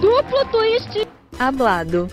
[0.00, 2.08] Duplo twist hablado.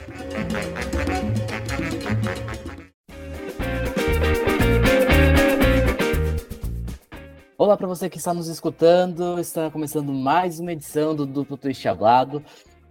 [7.57, 11.87] Olá para você que está nos escutando, está começando mais uma edição do Duplo Twist
[11.87, 12.43] Hablado.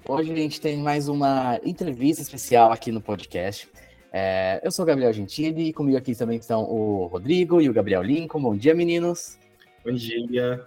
[0.08, 3.68] Hoje a gente tem mais uma entrevista especial aqui no podcast.
[4.12, 7.72] É, eu sou o Gabriel Gentili e comigo aqui também estão o Rodrigo e o
[7.72, 8.40] Gabriel Lincoln.
[8.40, 9.38] Bom dia, meninos.
[9.84, 10.64] Bom dia.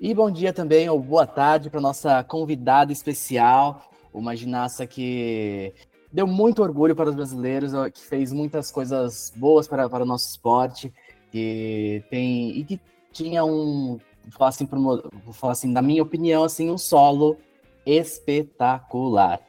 [0.00, 5.72] E bom dia também, ou boa tarde, para nossa convidada especial, uma ginasta que
[6.12, 10.28] deu muito orgulho para os brasileiros, que fez muitas coisas boas para, para o nosso
[10.28, 10.92] esporte,
[11.32, 12.80] que tem e que
[13.12, 17.36] tinha um, vou falar assim, vou falar assim, na minha opinião, assim, um solo
[17.84, 19.40] espetacular.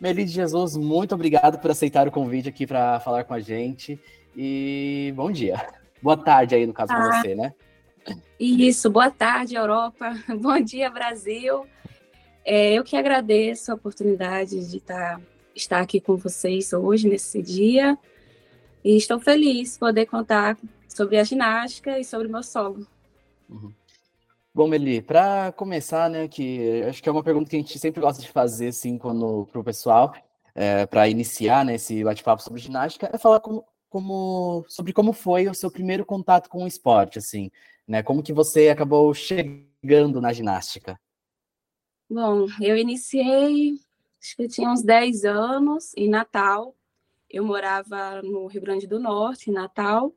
[0.00, 3.98] Melide Jesus, muito obrigado por aceitar o convite aqui para falar com a gente
[4.36, 5.66] e bom dia.
[6.00, 7.52] Boa tarde aí, no caso, ah, para você, né?
[8.38, 10.12] Isso, boa tarde, Europa.
[10.40, 11.66] Bom dia, Brasil.
[12.44, 15.20] É, eu que agradeço a oportunidade de estar, tá,
[15.54, 17.98] estar aqui com vocês hoje, nesse dia.
[18.84, 20.56] E estou feliz de poder contar
[20.88, 22.86] sobre a ginástica e sobre o meu solo.
[23.48, 23.72] Uhum.
[24.54, 28.00] Bom, Meli, para começar, né, que acho que é uma pergunta que a gente sempre
[28.00, 30.14] gosta de fazer, assim, quando para o pessoal,
[30.54, 33.64] é, para iniciar, né, esse bate-papo sobre ginástica, é falar como,
[33.96, 37.50] como, sobre como foi o seu primeiro contato com o esporte, assim,
[37.88, 41.00] né, como que você acabou chegando na ginástica?
[42.10, 43.80] Bom, eu iniciei,
[44.22, 46.76] acho que eu tinha uns 10 anos, em Natal,
[47.30, 50.12] eu morava no Rio Grande do Norte, em Natal,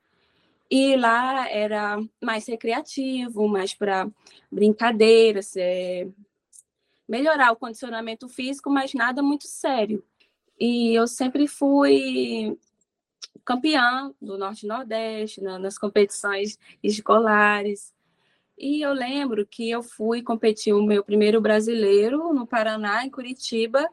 [0.70, 4.10] e lá era mais recreativo, mais para
[4.52, 6.06] brincadeiras, é,
[7.08, 10.04] melhorar o condicionamento físico, mas nada muito sério.
[10.60, 12.58] E eu sempre fui
[13.46, 17.94] campeã do Norte e Nordeste, na, nas competições escolares.
[18.58, 23.88] E eu lembro que eu fui competir o meu primeiro brasileiro no Paraná, em Curitiba,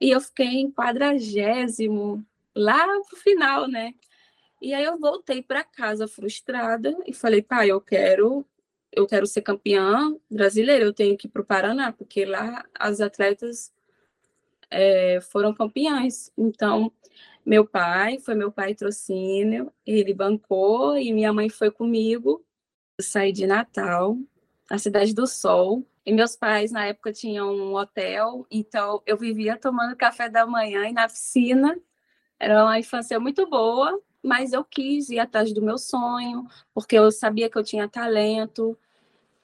[0.00, 3.94] e eu fiquei em quadragésimo, lá pro final, né?
[4.60, 8.46] E aí eu voltei para casa frustrada e falei, pai, eu quero
[8.92, 13.00] eu quero ser campeã brasileira, eu tenho que ir para o Paraná, porque lá as
[13.00, 13.72] atletas
[14.70, 16.30] é, foram campeãs.
[16.36, 16.92] Então,
[17.44, 22.44] meu pai, foi meu pai trocínio, ele bancou e minha mãe foi comigo.
[22.98, 24.16] Eu saí de Natal,
[24.70, 29.56] na Cidade do Sol, e meus pais na época tinham um hotel, então eu vivia
[29.56, 31.78] tomando café da manhã e na piscina.
[32.38, 37.10] Era uma infância muito boa, mas eu quis ir atrás do meu sonho, porque eu
[37.12, 38.76] sabia que eu tinha talento.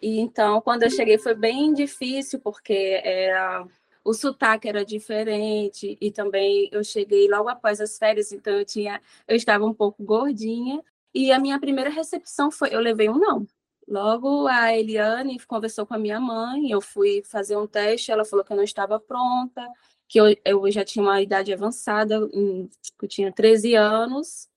[0.00, 3.66] E então, quando eu cheguei, foi bem difícil, porque era
[4.08, 9.00] o sotaque era diferente e também eu cheguei logo após as férias, então eu tinha,
[9.26, 10.82] eu estava um pouco gordinha
[11.14, 13.46] e a minha primeira recepção foi, eu levei um não.
[13.86, 18.44] Logo a Eliane conversou com a minha mãe, eu fui fazer um teste, ela falou
[18.44, 19.66] que eu não estava pronta,
[20.06, 24.48] que eu, eu já tinha uma idade avançada, eu tinha 13 anos,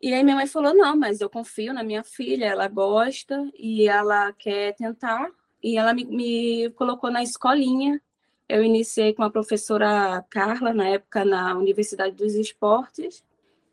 [0.00, 3.88] e aí minha mãe falou: não, mas eu confio na minha filha, ela gosta e
[3.88, 5.30] ela quer tentar.
[5.62, 8.00] E ela me, me colocou na escolinha.
[8.48, 13.24] Eu iniciei com a professora Carla, na época, na Universidade dos Esportes.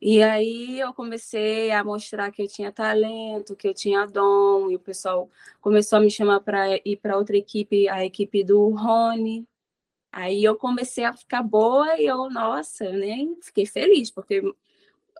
[0.01, 4.75] E aí eu comecei a mostrar que eu tinha talento, que eu tinha dom, e
[4.75, 5.29] o pessoal
[5.61, 9.47] começou a me chamar para ir para outra equipe, a equipe do Rony.
[10.11, 14.41] Aí eu comecei a ficar boa e eu, nossa, eu nem fiquei feliz, porque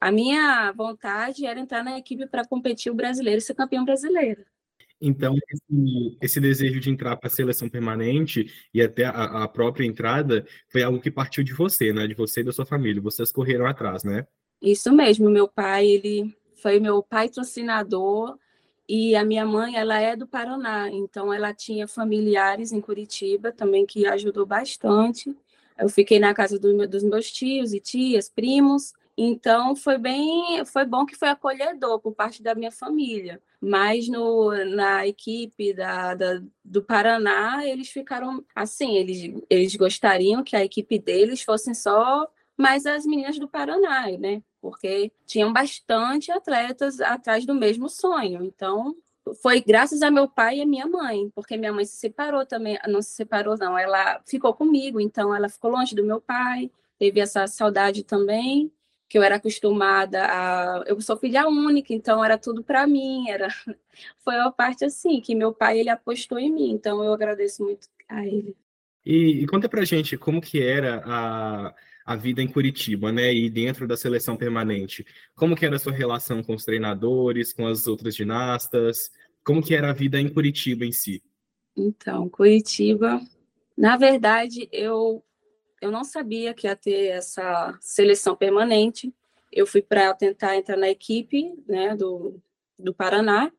[0.02, 4.46] a minha vontade era entrar na equipe para competir o brasileiro ser campeão brasileiro.
[5.06, 9.86] Então, esse, esse desejo de entrar para a seleção permanente e até a, a, própria
[9.86, 12.08] entrada foi algo que partiu de você, né?
[12.08, 13.02] De você e da sua família.
[13.02, 14.26] Vocês correram atrás, né?
[14.62, 15.30] Isso mesmo.
[15.30, 18.38] Meu pai, ele foi meu patrocinador
[18.88, 20.90] e a minha mãe, ela é do Paraná.
[20.90, 25.36] Então, ela tinha familiares em Curitiba também que ajudou bastante.
[25.78, 28.94] Eu fiquei na casa do, dos meus tios e tias, primos.
[29.18, 33.40] Então foi bem, foi bom que foi acolhedor por parte da minha família.
[33.66, 40.54] Mas no, na equipe da, da, do Paraná, eles ficaram assim, eles, eles gostariam que
[40.54, 42.28] a equipe deles fossem só
[42.58, 44.44] mais as meninas do Paraná, né?
[44.60, 48.44] Porque tinham bastante atletas atrás do mesmo sonho.
[48.44, 48.98] Então,
[49.42, 52.78] foi graças a meu pai e a minha mãe, porque minha mãe se separou também,
[52.90, 56.70] não se separou não, ela ficou comigo, então ela ficou longe do meu pai,
[57.00, 58.70] teve essa saudade também
[59.10, 60.84] que eu era acostumada a.
[60.88, 63.30] Eu sou filha única, então era tudo para mim.
[63.30, 63.48] Era
[64.24, 67.88] foi a parte assim que meu pai ele apostou em mim, então eu agradeço muito
[68.10, 68.56] a ele.
[69.06, 73.34] E, e conta para gente como que era a, a vida em Curitiba, né?
[73.34, 77.68] E dentro da seleção permanente, como que era a sua relação com os treinadores, com
[77.68, 79.12] as outras ginastas?
[79.44, 81.22] como que era a vida em Curitiba em si?
[81.76, 83.22] Então, Curitiba,
[83.78, 85.24] na verdade, eu
[85.84, 89.14] eu não sabia que ia ter essa seleção permanente.
[89.52, 92.40] Eu fui para tentar entrar na equipe né, do,
[92.80, 93.52] do Paraná.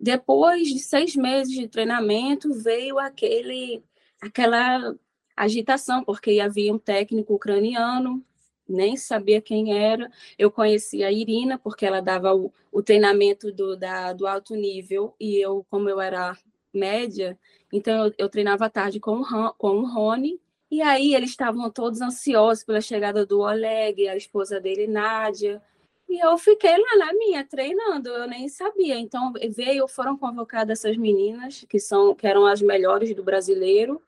[0.00, 3.82] Depois de seis meses de treinamento, veio aquele,
[4.18, 4.94] aquela
[5.36, 8.24] agitação, porque havia um técnico ucraniano,
[8.66, 10.10] nem sabia quem era.
[10.38, 15.14] Eu conhecia a Irina, porque ela dava o, o treinamento do, da, do alto nível,
[15.20, 16.34] e eu, como eu era
[16.72, 17.38] média,
[17.70, 21.70] então eu, eu treinava à tarde com o, com o Rony, e aí eles estavam
[21.70, 25.62] todos ansiosos pela chegada do Oleg, a esposa dele, Nádia.
[26.08, 28.98] E eu fiquei lá na minha treinando, eu nem sabia.
[28.98, 34.02] Então veio, foram convocadas essas meninas que são que eram as melhores do brasileiro.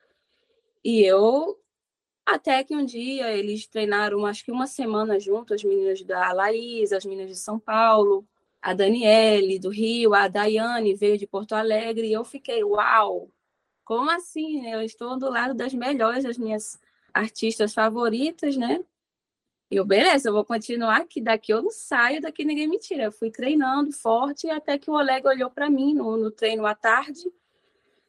[0.85, 1.59] E eu
[2.27, 6.93] até que um dia eles treinaram acho que uma semana junto, as meninas da Laís,
[6.93, 8.27] as meninas de São Paulo,
[8.63, 13.31] a Daniele do Rio, a Daiane veio de Porto Alegre, e eu fiquei, uau,
[13.91, 14.71] como assim?
[14.71, 16.81] Eu estou do lado das melhores, das minhas
[17.13, 18.85] artistas favoritas, né?
[19.69, 23.03] E eu, beleza, eu vou continuar aqui, daqui eu não saio, daqui ninguém me tira.
[23.03, 26.73] Eu fui treinando forte até que o Oleg olhou para mim no, no, treino à
[26.73, 27.33] tarde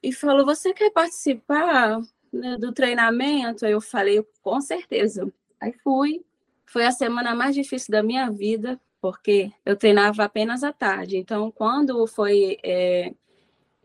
[0.03, 1.99] e falou: Você quer participar
[2.31, 3.65] né, do treinamento?
[3.65, 5.33] Eu falei: Com certeza.
[5.59, 6.23] Aí fui.
[6.63, 11.17] Foi a semana mais difícil da minha vida, porque eu treinava apenas à tarde.
[11.17, 13.15] Então, quando foi é,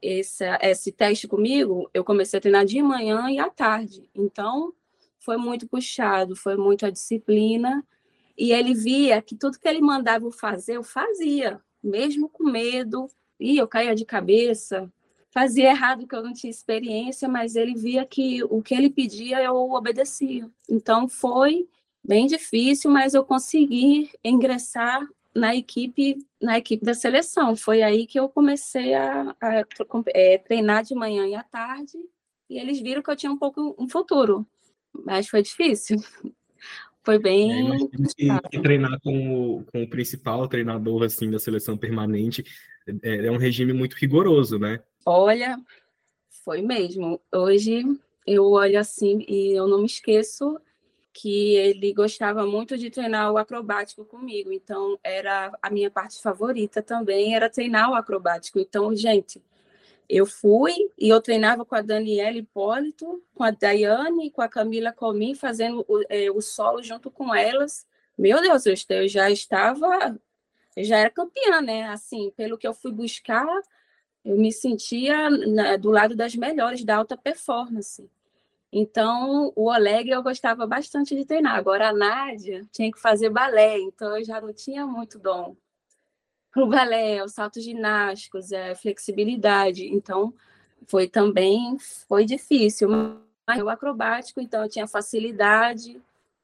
[0.06, 4.08] esse, esse teste comigo, eu comecei a treinar de manhã e à tarde.
[4.14, 4.72] Então,
[5.18, 7.84] foi muito puxado, foi muito a disciplina.
[8.38, 13.08] E ele via que tudo que ele mandava eu fazer, eu fazia, mesmo com medo.
[13.38, 14.90] E eu caía de cabeça,
[15.30, 19.42] fazia errado que eu não tinha experiência, mas ele via que o que ele pedia
[19.42, 20.48] eu obedecia.
[20.68, 21.68] Então foi
[22.02, 25.06] bem difícil, mas eu consegui ingressar
[25.36, 27.54] na equipe na equipe da seleção.
[27.54, 29.64] Foi aí que eu comecei a, a
[30.08, 31.98] é, treinar de manhã e à tarde,
[32.48, 34.46] e eles viram que eu tinha um pouco um futuro,
[35.04, 35.98] mas foi difícil.
[37.04, 37.72] Foi bem.
[37.72, 37.78] É,
[38.16, 42.44] que, que treinar com o, com o principal treinador assim da seleção permanente
[43.00, 44.82] é, é um regime muito rigoroso, né?
[45.04, 45.56] Olha,
[46.44, 47.20] foi mesmo.
[47.32, 47.84] Hoje
[48.26, 50.60] eu olho assim e eu não me esqueço
[51.16, 54.52] que ele gostava muito de treinar o acrobático comigo.
[54.52, 58.58] Então, era a minha parte favorita também, era treinar o acrobático.
[58.58, 59.42] Então, gente,
[60.08, 64.92] eu fui e eu treinava com a Daniela Hipólito, com a Daiane, com a Camila
[64.92, 67.86] Comim, fazendo o, é, o solo junto com elas.
[68.16, 70.20] Meu Deus, eu já estava,
[70.76, 71.84] eu já era campeã, né?
[71.88, 73.46] Assim, pelo que eu fui buscar,
[74.22, 78.10] eu me sentia na, do lado das melhores da alta performance.
[78.72, 81.56] Então, o Oleg eu gostava bastante de treinar.
[81.56, 85.56] Agora, a Nádia tinha que fazer balé, então eu já não tinha muito dom
[86.62, 89.86] o balé, os saltos ginásticos, a é, flexibilidade.
[89.86, 90.32] Então,
[90.86, 91.76] foi também
[92.08, 92.88] foi difícil.
[93.46, 96.00] Mas o acrobático, então, eu tinha facilidade.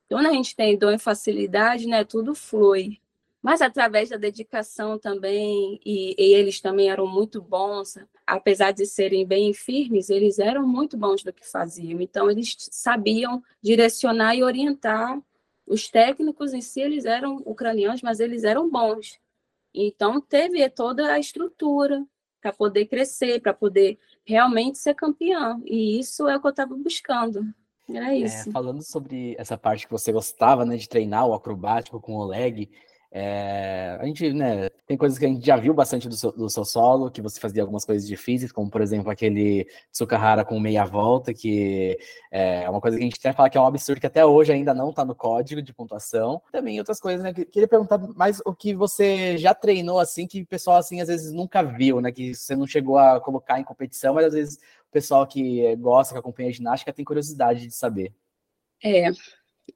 [0.09, 3.01] Quando a gente tem dom e facilidade, né, tudo flui
[3.43, 9.27] mas através da dedicação também, e, e, eles também eram muito bons, apesar de serem
[9.27, 12.01] bem firmes, eles eram muito bons do que faziam.
[12.01, 15.21] Então, eles sabiam direcionar e orientar.
[15.67, 19.19] Os técnicos em si, eles eram ucranianos, mas eles eram bons.
[19.75, 22.07] Então, teve toda a estrutura
[22.41, 25.61] para poder crescer, para poder realmente ser campeão.
[25.65, 27.45] E isso é o que eu estava buscando.
[27.89, 28.49] Era é, isso.
[28.49, 32.21] É, falando sobre essa parte que você gostava né, de treinar o acrobático com o
[32.21, 32.71] Oleg,
[33.15, 36.49] é, a gente, né, tem coisas que a gente já viu bastante do seu, do
[36.49, 40.87] seu, solo, que você fazia algumas coisas difíceis, como por exemplo aquele Tsukahara com meia
[40.87, 41.99] volta, que
[42.31, 44.51] é uma coisa que a gente até fala que é um absurdo, que até hoje
[44.51, 46.41] ainda não está no código de pontuação.
[46.51, 47.35] Também outras coisas, né?
[47.35, 51.35] Queria perguntar mais o que você já treinou, assim, que o pessoal, assim, às vezes
[51.35, 52.11] nunca viu, né?
[52.11, 56.15] Que você não chegou a colocar em competição, mas às vezes o pessoal que gosta,
[56.15, 58.15] que acompanha a ginástica, tem curiosidade de saber.
[58.83, 59.11] É,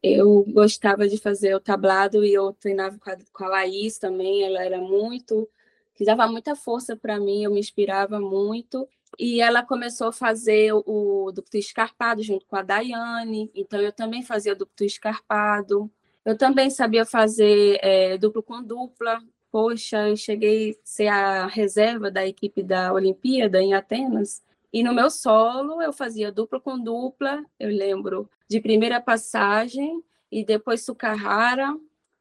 [0.03, 4.43] eu gostava de fazer o tablado e eu treinava com a, com a Laís também,
[4.45, 5.49] ela era muito,
[5.95, 8.89] que dava muita força para mim, eu me inspirava muito.
[9.19, 14.23] E ela começou a fazer o duplo escarpado junto com a Daiane, então eu também
[14.23, 15.91] fazia duplo escarpado.
[16.25, 19.23] Eu também sabia fazer é, duplo com dupla.
[19.51, 24.43] Poxa, eu cheguei a ser a reserva da equipe da Olimpíada em Atenas.
[24.73, 30.45] E no meu solo eu fazia dupla com dupla, eu lembro de primeira passagem e
[30.45, 31.77] depois Sukahara.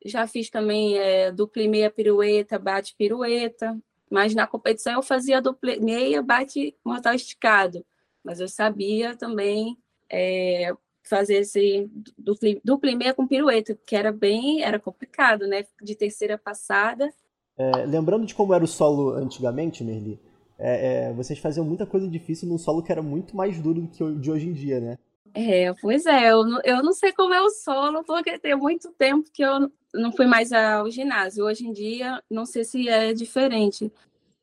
[0.06, 1.34] Já fiz também é,
[1.68, 3.78] meia pirueta, bate pirueta.
[4.10, 7.84] Mas na competição eu fazia dupla meia, bate mortal esticado.
[8.24, 9.78] Mas eu sabia também
[10.12, 10.72] é,
[11.04, 15.66] fazer esse dupla, dupla e meia com pirueta, que era bem, era complicado, né?
[15.82, 17.12] De terceira passada.
[17.58, 20.20] É, lembrando de como era o solo antigamente, Merli,
[20.58, 23.88] é, é, vocês faziam muita coisa difícil num solo que era muito mais duro do
[23.88, 24.98] que de hoje em dia, né?
[25.34, 28.92] É, pois é, eu, não- eu não sei como é o solo, porque tem muito
[28.94, 31.46] tempo que eu não fui mais ao ginásio.
[31.46, 33.92] Hoje em dia, não sei se é diferente,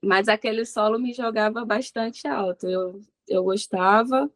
[0.03, 2.69] mas aquele solo me jogava bastante alto.
[2.69, 4.31] Eu, eu gostava,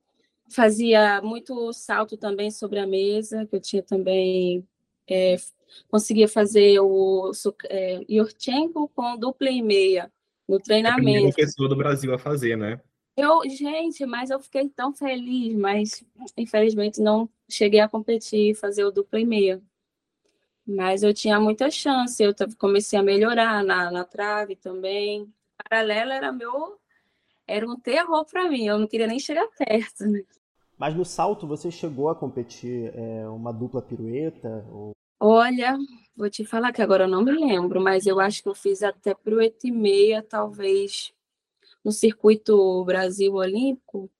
[0.50, 4.66] fazia muito salto também sobre a mesa, que eu tinha também,
[5.08, 5.36] é,
[5.88, 7.32] conseguia fazer o
[7.68, 10.10] é, Yurchenko com dupla e meia
[10.48, 11.36] no É a primeira treinamento.
[11.36, 12.80] pessoa do Brasil a fazer, né?
[13.16, 16.04] Eu, gente, mas eu fiquei tão feliz, mas
[16.36, 19.62] infelizmente não cheguei a competir, fazer o dupla e meia.
[20.66, 25.32] Mas eu tinha muita chance, eu comecei a melhorar na, na trave também.
[25.56, 26.78] Paralela era meu,
[27.46, 30.04] era um terror para mim, eu não queria nem chegar perto.
[30.04, 30.22] né?
[30.76, 34.66] Mas no salto você chegou a competir é, uma dupla pirueta?
[34.70, 34.90] Ou...
[35.18, 35.78] Olha,
[36.14, 38.82] vou te falar que agora eu não me lembro, mas eu acho que eu fiz
[38.82, 41.14] até pirueta e meia, talvez,
[41.86, 44.10] no circuito Brasil Olímpico.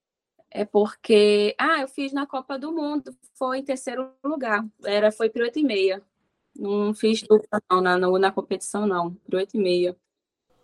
[0.49, 5.29] É porque, ah, eu fiz na Copa do Mundo, foi em terceiro lugar, era, foi
[5.29, 6.01] pirueta e meia.
[6.57, 9.97] Não fiz dupla não, na, na competição não, pirueta e meia.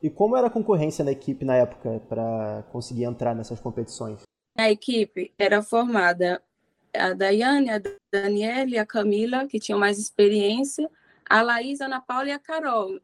[0.00, 4.22] E como era a concorrência na equipe na época para conseguir entrar nessas competições?
[4.56, 6.40] A equipe era formada
[6.94, 7.82] a Daiane, a
[8.12, 10.88] Daniela e a Camila, que tinham mais experiência,
[11.28, 13.00] a Laís, a Ana Paula e a Carol.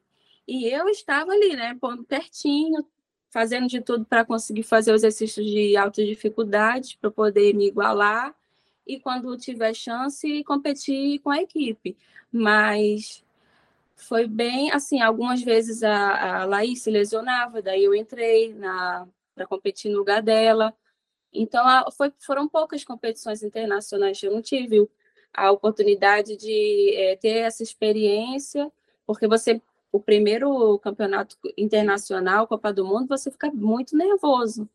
[0.47, 2.87] E eu estava ali, né, pondo pertinho,
[3.31, 8.35] fazendo de tudo para conseguir fazer os exercícios de alta dificuldade, para poder me igualar
[8.87, 11.97] e, quando tiver chance, competir com a equipe.
[12.33, 13.25] Mas
[13.97, 18.55] foi bem assim, algumas vezes a, a Laís se lesionava, daí eu entrei
[19.35, 20.75] para competir no lugar dela.
[21.33, 24.23] Então, a- foi- foram poucas competições internacionais.
[24.23, 24.89] Eu não tive
[25.33, 28.71] a oportunidade de eh, ter essa experiência,
[29.07, 34.69] porque você, o primeiro campeonato internacional, Copa do Mundo, você fica muito nervoso.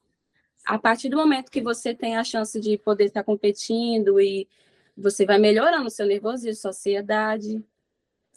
[0.65, 4.47] A partir do momento que você tem a chance de poder estar competindo e
[4.95, 7.63] você vai melhorando o seu nervosismo, sua ansiedade.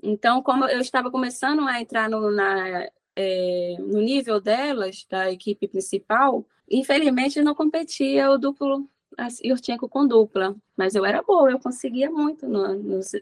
[0.02, 5.66] Então, como eu estava começando a entrar no, na, eh, no nível delas, da equipe
[5.68, 11.50] principal, infelizmente não competia o duplo, assim, eu tinha com dupla, mas eu era boa,
[11.50, 13.12] eu conseguia muito no- nos,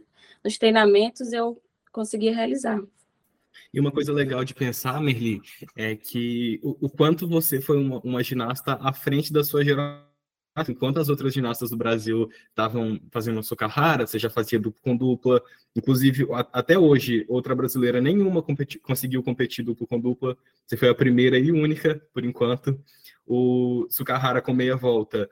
[0.42, 1.60] nos treinamentos, eu
[1.92, 2.82] conseguia realizar.
[3.72, 5.40] E uma coisa legal de pensar, Merli,
[5.76, 10.04] é que o, o quanto você foi uma, uma ginasta à frente da sua geração.
[10.68, 14.80] Enquanto as outras ginastas do Brasil estavam fazendo a sua carrara, você já fazia duplo
[14.82, 15.42] com dupla.
[15.74, 20.38] Inclusive, a- até hoje, outra brasileira nenhuma competi- conseguiu competir duplo com dupla.
[20.64, 22.80] Você foi a primeira e única, por enquanto.
[23.26, 25.28] O Sukahara com meia volta.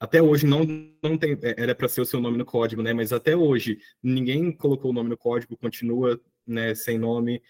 [0.00, 0.66] Até hoje não,
[1.00, 1.38] não tem.
[1.42, 2.92] é, Era para ser o seu nome no código, né?
[2.92, 7.40] Mas até hoje ninguém colocou o nome no código, continua né, sem nome.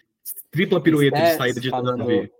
[0.51, 2.31] Tripla pirueta de saída de falando trave.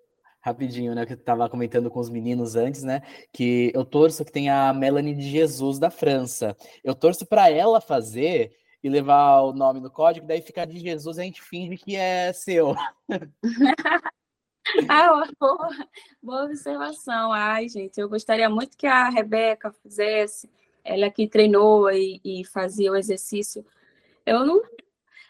[0.42, 1.06] rapidinho, né?
[1.06, 3.02] Que eu tava comentando com os meninos antes, né?
[3.32, 6.56] Que eu torço que tem a Melanie de Jesus da França.
[6.84, 8.52] Eu torço para ela fazer
[8.84, 11.96] e levar o nome no código, daí ficar de Jesus e a gente finge que
[11.96, 12.76] é seu.
[14.90, 15.70] Ah, boa,
[16.22, 17.32] boa observação.
[17.32, 20.50] Ai, gente, eu gostaria muito que a Rebeca fizesse,
[20.84, 23.66] ela que treinou e, e fazia o exercício.
[24.26, 24.62] Eu não,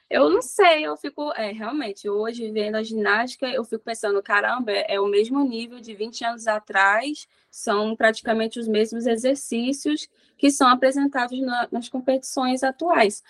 [0.10, 4.72] eu não sei, eu fico, é, realmente, hoje vendo a ginástica, eu fico pensando, caramba,
[4.72, 10.50] é, é o mesmo nível de 20 anos atrás, são praticamente os mesmos exercícios que
[10.52, 13.24] são apresentados na- nas competições atuais.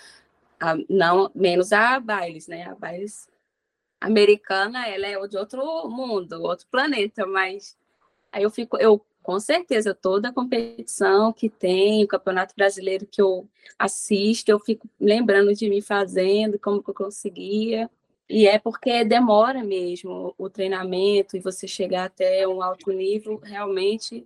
[0.59, 2.63] Ah, não, menos a Bailes, né?
[2.69, 3.27] A Bailes
[4.01, 7.77] americana, ela é de outro mundo, outro planeta, mas
[8.31, 13.45] aí eu fico, eu com certeza toda competição que tem, o Campeonato Brasileiro que eu
[13.77, 17.91] assisto, eu fico lembrando de mim fazendo, como que eu conseguia.
[18.29, 24.25] E é porque demora mesmo o treinamento e você chegar até um alto nível, realmente,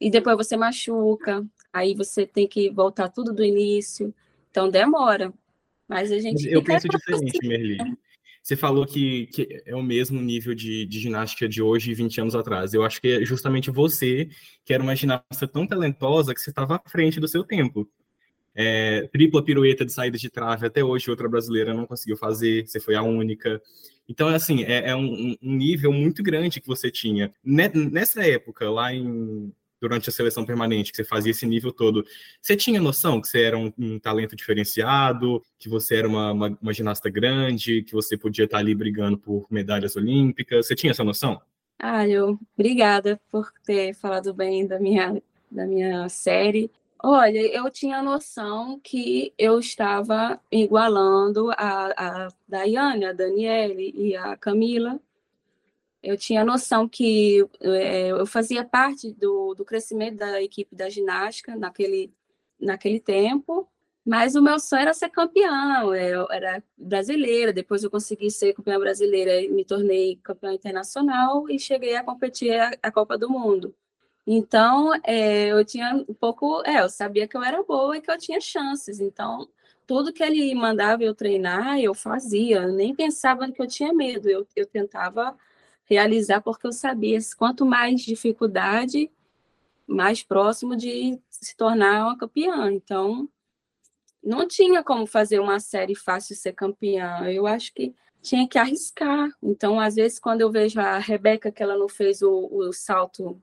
[0.00, 4.14] e depois você machuca, aí você tem que voltar tudo do início.
[4.50, 5.30] Então demora.
[5.86, 7.76] Mas a gente Eu penso diferente, Merli.
[8.48, 12.22] Você falou que, que é o mesmo nível de, de ginástica de hoje e 20
[12.22, 12.72] anos atrás.
[12.72, 14.26] Eu acho que é justamente você
[14.64, 17.86] que era uma ginasta tão talentosa que você estava à frente do seu tempo.
[18.54, 22.80] É, tripla pirueta de saída de trave, até hoje outra brasileira não conseguiu fazer, você
[22.80, 23.60] foi a única.
[24.08, 27.30] Então, assim, é, é um, um nível muito grande que você tinha.
[27.44, 32.04] Ne- Nessa época, lá em, durante a seleção permanente, que você fazia esse nível todo,
[32.40, 36.58] você tinha noção que você era um, um talento diferenciado, que você era uma, uma,
[36.60, 40.66] uma ginasta grande, que você podia estar ali brigando por medalhas olímpicas?
[40.66, 41.40] Você tinha essa noção?
[41.78, 46.70] Ah, eu, obrigada por ter falado bem da minha, da minha série.
[47.00, 54.16] Olha, eu tinha a noção que eu estava igualando a, a Daiane, a Daniele e
[54.16, 54.98] a Camila,
[56.02, 61.56] eu tinha noção que é, eu fazia parte do, do crescimento da equipe da ginástica
[61.56, 62.12] naquele,
[62.60, 63.68] naquele tempo,
[64.04, 68.78] mas o meu sonho era ser campeã, eu era brasileira, depois eu consegui ser campeã
[68.78, 73.74] brasileira me tornei campeã internacional e cheguei a competir a, a Copa do Mundo.
[74.26, 78.10] Então, é, eu tinha um pouco, é, eu sabia que eu era boa e que
[78.10, 79.48] eu tinha chances, então
[79.86, 84.28] tudo que ele mandava eu treinar, eu fazia, eu nem pensava que eu tinha medo,
[84.28, 85.34] eu, eu tentava
[85.88, 89.10] realizar, porque eu sabia quanto mais dificuldade,
[89.86, 92.70] mais próximo de se tornar uma campeã.
[92.70, 93.28] Então,
[94.22, 97.24] não tinha como fazer uma série fácil ser campeã.
[97.30, 99.30] Eu acho que tinha que arriscar.
[99.42, 103.40] Então, às vezes, quando eu vejo a Rebeca, que ela não fez o, o salto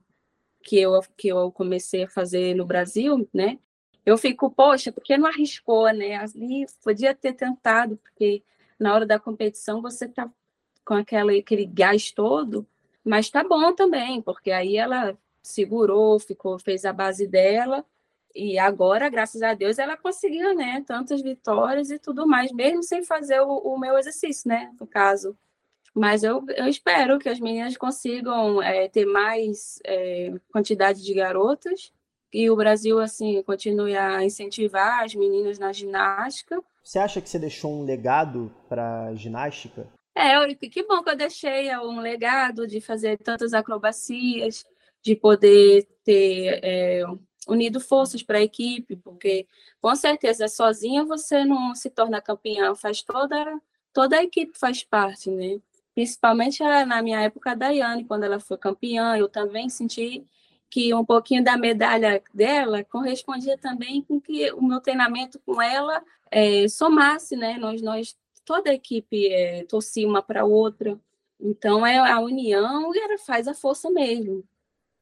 [0.62, 3.58] que eu, que eu comecei a fazer no Brasil, né?
[4.04, 6.16] Eu fico, poxa, por que não arriscou, né?
[6.16, 8.42] Ali podia ter tentado, porque
[8.78, 10.30] na hora da competição você tá
[10.86, 12.66] com aquela, aquele gás todo,
[13.04, 17.84] mas tá bom também, porque aí ela segurou, ficou, fez a base dela,
[18.34, 23.02] e agora, graças a Deus, ela conseguiu, né, tantas vitórias e tudo mais, mesmo sem
[23.02, 25.36] fazer o, o meu exercício, né, no caso.
[25.94, 31.90] Mas eu, eu espero que as meninas consigam é, ter mais é, quantidade de garotas
[32.32, 36.62] e o Brasil, assim, continue a incentivar as meninas na ginástica.
[36.84, 39.88] Você acha que você deixou um legado para ginástica?
[40.18, 44.64] É, que bom que eu deixei um legado de fazer tantas acrobacias,
[45.02, 47.02] de poder ter é,
[47.46, 49.46] unido forças para a equipe, porque
[49.78, 53.60] com certeza sozinha você não se torna campeã, faz toda
[53.92, 55.60] toda a equipe faz parte, né?
[55.94, 60.26] Principalmente na minha época a Daiane, quando ela foi campeã, eu também senti
[60.70, 66.02] que um pouquinho da medalha dela correspondia também com que o meu treinamento com ela
[66.30, 67.58] é, somasse, né?
[67.58, 70.98] Nós nós toda a equipe é, torcia uma para a outra.
[71.38, 74.42] Então, é a união e ela faz a força mesmo.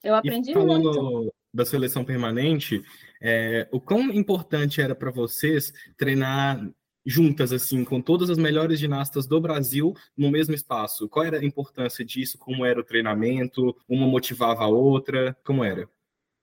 [0.02, 1.34] Eu aprendi e falando muito.
[1.52, 2.83] da seleção permanente,
[3.22, 6.68] é, o quão importante era para vocês treinar
[7.07, 11.09] juntas, assim, com todas as melhores ginastas do Brasil no mesmo espaço?
[11.09, 12.38] Qual era a importância disso?
[12.38, 13.76] Como era o treinamento?
[13.87, 15.37] Uma motivava a outra?
[15.44, 15.88] Como era?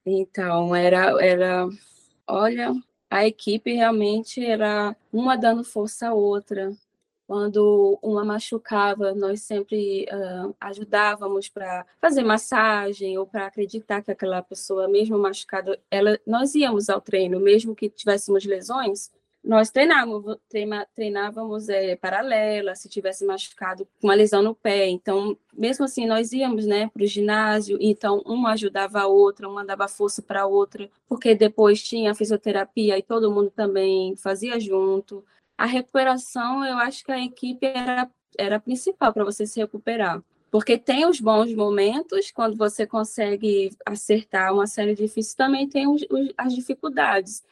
[0.06, 1.68] Então, era, era
[2.28, 2.74] olha,
[3.10, 6.72] a equipe realmente era uma dando força à outra.
[7.32, 14.42] Quando uma machucava, nós sempre uh, ajudávamos para fazer massagem ou para acreditar que aquela
[14.42, 19.10] pessoa, mesmo machucada, ela, nós íamos ao treino, mesmo que tivéssemos lesões,
[19.42, 24.90] nós treinávamos, treina, treinávamos é, paralela, se tivesse machucado com uma lesão no pé.
[24.90, 29.64] Então, mesmo assim, nós íamos né, para o ginásio, então uma ajudava a outra, uma
[29.64, 34.60] dava força para a outra, porque depois tinha a fisioterapia e todo mundo também fazia
[34.60, 35.24] junto
[35.62, 40.20] a recuperação, eu acho que a equipe era, era principal para você se recuperar.
[40.50, 46.02] Porque tem os bons momentos, quando você consegue acertar uma série difícil, também tem os,
[46.10, 47.44] os, as dificuldades.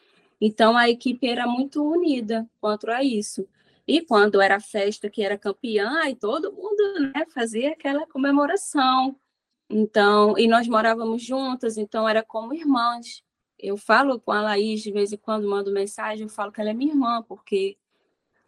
[0.41, 3.47] Então, a equipe era muito unida quanto a isso.
[3.87, 9.15] E quando era festa que era campeã, e todo mundo né, fazia aquela comemoração.
[9.69, 13.23] Então, e nós morávamos juntas, então era como irmãs.
[13.59, 16.71] Eu falo com a Laís de vez em quando, mando mensagem, eu falo que ela
[16.71, 17.77] é minha irmã, porque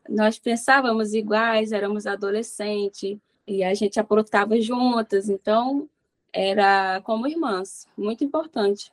[0.10, 5.90] nós pensávamos iguais, éramos adolescentes e a gente aprontava juntas, então
[6.34, 8.92] era como irmãs, muito importante.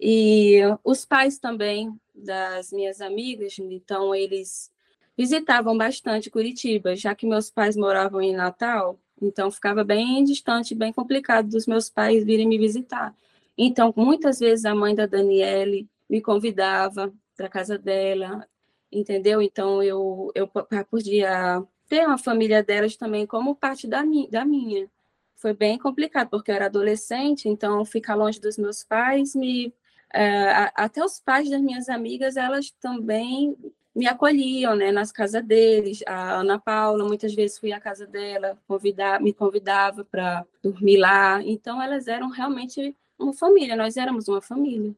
[0.00, 4.70] E os pais também das minhas amigas, então eles
[5.16, 10.92] visitavam bastante Curitiba, já que meus pais moravam em Natal, então ficava bem distante, bem
[10.92, 13.14] complicado dos meus pais virem me visitar.
[13.56, 18.46] Então, muitas vezes a mãe da Daniele me convidava para casa dela,
[18.92, 19.42] entendeu?
[19.42, 20.48] Então eu, eu
[20.90, 24.88] podia ter uma família delas também como parte da, mi da minha.
[25.36, 29.72] Foi bem complicado, porque eu era adolescente, então ficar longe dos meus pais, me,
[30.12, 33.56] é, até os pais das minhas amigas, elas também
[33.94, 36.02] me acolhiam, né, nas casas deles.
[36.06, 41.42] A Ana Paula, muitas vezes fui à casa dela, convidar, me convidava para dormir lá.
[41.42, 44.94] Então, elas eram realmente uma família, nós éramos uma família.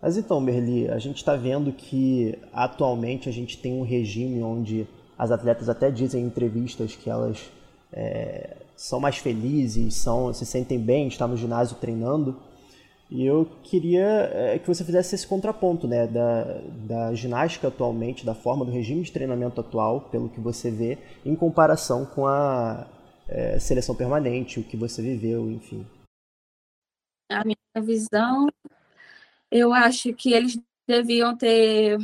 [0.00, 4.86] Mas então, Merli, a gente está vendo que atualmente a gente tem um regime onde
[5.18, 7.50] as atletas até dizem em entrevistas que elas
[7.92, 12.40] é, são mais felizes, são, se sentem bem, estar no ginásio treinando.
[13.10, 18.34] E eu queria é, que você fizesse esse contraponto né, da, da ginástica atualmente, da
[18.34, 22.86] forma do regime de treinamento atual, pelo que você vê, em comparação com a
[23.28, 25.84] é, seleção permanente, o que você viveu, enfim.
[27.30, 28.46] A minha visão
[29.50, 31.98] eu acho que eles deviam ter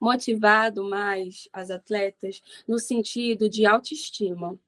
[0.00, 4.58] motivado mais as atletas no sentido de autoestima.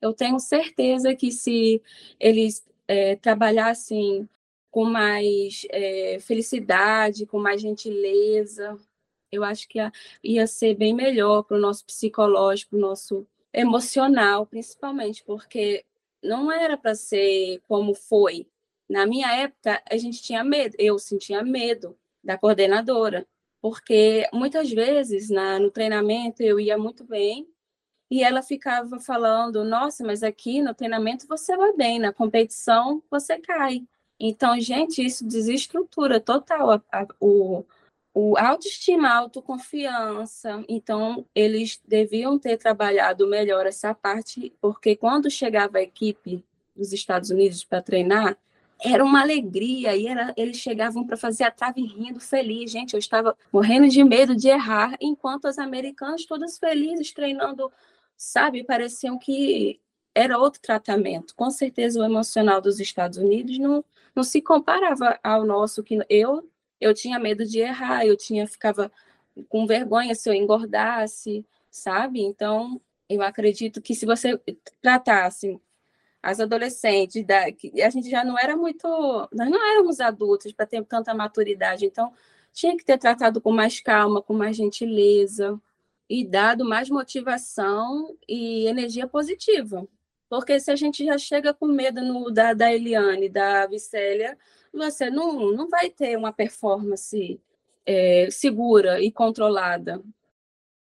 [0.00, 1.82] eu tenho certeza que se
[2.18, 4.28] eles é, trabalhassem
[4.70, 8.78] com mais é, felicidade, com mais gentileza,
[9.30, 9.92] eu acho que ia,
[10.22, 15.84] ia ser bem melhor para o nosso psicológico, nosso emocional, principalmente, porque
[16.22, 18.46] não era para ser como foi.
[18.90, 23.24] Na minha época, a gente tinha medo, eu sentia medo da coordenadora,
[23.62, 27.46] porque muitas vezes na, no treinamento eu ia muito bem
[28.10, 33.38] e ela ficava falando: Nossa, mas aqui no treinamento você vai bem, na competição você
[33.38, 33.86] cai.
[34.18, 37.64] Então, gente, isso desestrutura total a, a, o,
[38.12, 40.64] o autoestima, a autoconfiança.
[40.68, 47.30] Então, eles deviam ter trabalhado melhor essa parte, porque quando chegava a equipe dos Estados
[47.30, 48.36] Unidos para treinar,
[48.82, 52.70] era uma alegria, e era, eles chegavam para fazer a trave rindo, feliz.
[52.70, 57.70] Gente, eu estava morrendo de medo de errar, enquanto as americanas todas felizes, treinando,
[58.16, 59.80] sabe, pareciam que
[60.14, 61.34] era outro tratamento.
[61.36, 66.48] Com certeza o emocional dos Estados Unidos não, não se comparava ao nosso, que eu
[66.80, 68.90] eu tinha medo de errar, eu tinha ficava
[69.48, 72.22] com vergonha se eu engordasse, sabe?
[72.22, 74.40] Então, eu acredito que se você
[74.80, 75.60] tratasse
[76.22, 78.86] as adolescentes, da, a gente já não era muito,
[79.32, 82.12] nós não éramos adultos para ter tanta maturidade, então
[82.52, 85.60] tinha que ter tratado com mais calma, com mais gentileza
[86.08, 89.86] e dado mais motivação e energia positiva.
[90.28, 94.36] Porque se a gente já chega com medo no, da, da Eliane, da Vicélia,
[94.72, 97.40] você não, não vai ter uma performance
[97.86, 100.02] é, segura e controlada.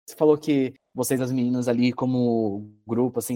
[0.05, 3.35] Você falou que vocês, as meninas ali, como grupo, assim,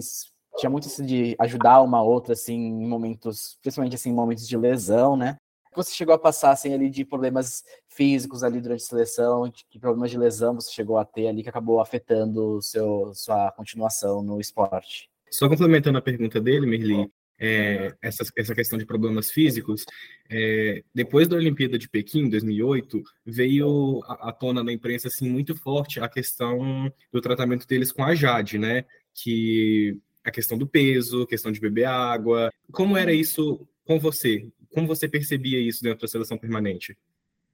[0.57, 4.57] tinha muito isso de ajudar uma outra, assim, em momentos, principalmente assim, em momentos de
[4.57, 5.37] lesão, né?
[5.75, 10.09] Você chegou a passar, assim, ali de problemas físicos ali durante a seleção, que problemas
[10.11, 15.09] de lesão você chegou a ter ali que acabou afetando seu, sua continuação no esporte?
[15.31, 17.09] Só complementando a pergunta dele, Merli,
[17.39, 19.85] é, essa, essa questão de problemas físicos,
[20.29, 25.99] é, depois da Olimpíada de Pequim, 2008, veio à tona na imprensa assim, muito forte
[26.01, 28.85] a questão do tratamento deles com a Jade, né?
[29.13, 32.51] Que a questão do peso, questão de beber água.
[32.71, 34.47] Como era isso com você?
[34.73, 36.97] Como você percebia isso dentro da seleção permanente?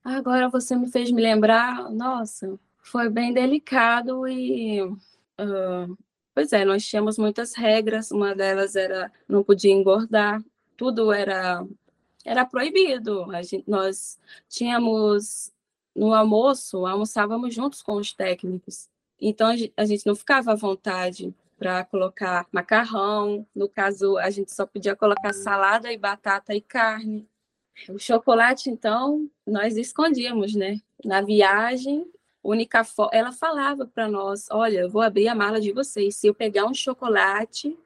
[0.03, 5.97] Agora você me fez me lembrar, nossa, foi bem delicado e uh,
[6.35, 10.43] Pois é, nós tínhamos muitas regras, uma delas era não podia engordar,
[10.75, 11.65] tudo era
[12.25, 13.25] era proibido.
[13.41, 15.53] Gente, nós tínhamos
[15.95, 18.89] no almoço, almoçávamos juntos com os técnicos.
[19.19, 19.47] Então
[19.77, 24.95] a gente não ficava à vontade para colocar macarrão, no caso a gente só podia
[24.95, 27.27] colocar salada e batata e carne.
[27.89, 30.79] O chocolate, então, nós escondíamos, né?
[31.03, 32.09] Na viagem,
[32.43, 33.09] única fo...
[33.11, 36.65] ela falava para nós, olha, eu vou abrir a mala de vocês, se eu pegar
[36.65, 37.77] um chocolate,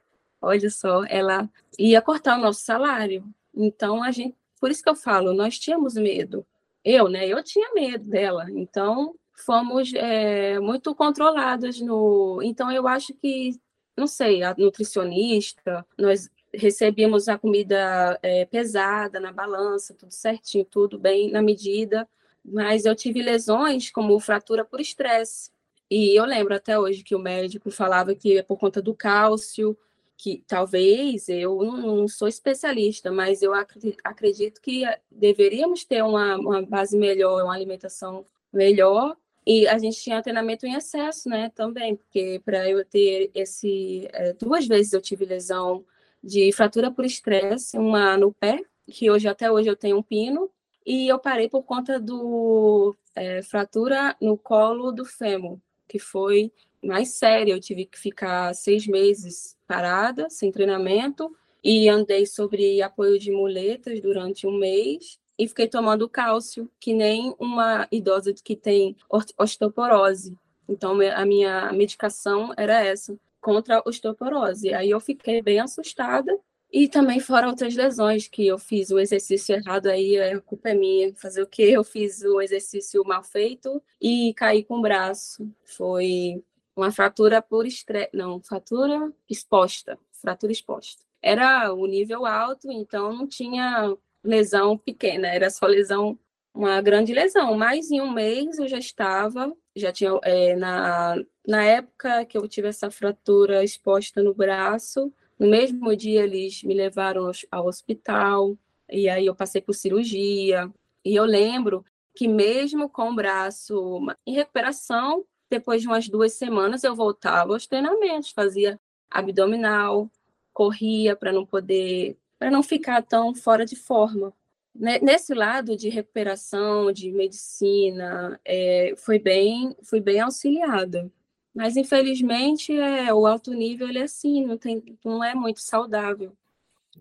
[0.41, 3.23] olha só, ela ia cortar o nosso salário.
[3.53, 6.45] Então a gente, por isso que eu falo, nós tínhamos medo.
[6.83, 7.27] Eu, né?
[7.27, 8.45] Eu tinha medo dela.
[8.51, 12.41] Então fomos é, muito controladas no.
[12.43, 13.59] Então eu acho que,
[13.97, 20.97] não sei, a nutricionista, nós recebíamos a comida é, pesada na balança, tudo certinho, tudo
[20.97, 22.07] bem na medida
[22.43, 25.51] mas eu tive lesões como fratura por estresse.
[25.89, 29.77] E eu lembro até hoje que o médico falava que é por conta do cálcio,
[30.17, 36.97] que talvez eu não sou especialista, mas eu acredito que deveríamos ter uma, uma base
[36.97, 39.15] melhor, uma alimentação melhor.
[39.45, 44.07] E a gente tinha treinamento em excesso, né, também, porque para eu ter esse.
[44.13, 45.83] É, duas vezes eu tive lesão
[46.23, 50.49] de fratura por estresse, uma no pé, que hoje até hoje eu tenho um pino,
[50.85, 56.51] e eu parei por conta do é, fratura no colo do fêmur, que foi
[56.83, 57.53] mais séria.
[57.53, 64.01] Eu tive que ficar seis meses parada, sem treinamento, e andei sobre apoio de muletas
[64.01, 68.97] durante um mês e fiquei tomando cálcio, que nem uma idosa que tem
[69.37, 70.37] osteoporose.
[70.67, 74.73] Então, a minha medicação era essa, contra a osteoporose.
[74.73, 76.37] Aí eu fiquei bem assustada
[76.71, 80.73] e também fora outras lesões que eu fiz o exercício errado aí, a culpa é
[80.73, 81.15] minha.
[81.15, 81.63] Fazer o quê?
[81.71, 85.49] Eu fiz o exercício mal feito e caí com o braço.
[85.63, 86.43] Foi
[86.75, 91.01] uma fratura por estresse, não, fratura exposta, fratura exposta.
[91.21, 96.17] Era o nível alto, então não tinha lesão pequena, era só lesão,
[96.53, 97.55] uma grande lesão.
[97.57, 101.15] Mas em um mês eu já estava, já tinha, é, na,
[101.47, 106.73] na época que eu tive essa fratura exposta no braço, no mesmo dia, eles me
[106.73, 108.57] levaram ao hospital,
[108.91, 110.69] e aí eu passei por cirurgia.
[111.05, 116.83] E eu lembro que, mesmo com o braço em recuperação, depois de umas duas semanas,
[116.83, 118.77] eu voltava aos treinamentos, fazia
[119.09, 120.09] abdominal,
[120.53, 124.33] corria para não poder, para não ficar tão fora de forma.
[124.73, 131.11] Nesse lado de recuperação, de medicina, é, foi bem, fui bem auxiliada.
[131.53, 136.31] Mas infelizmente é, o alto nível ele é assim, não, tem, não é muito saudável.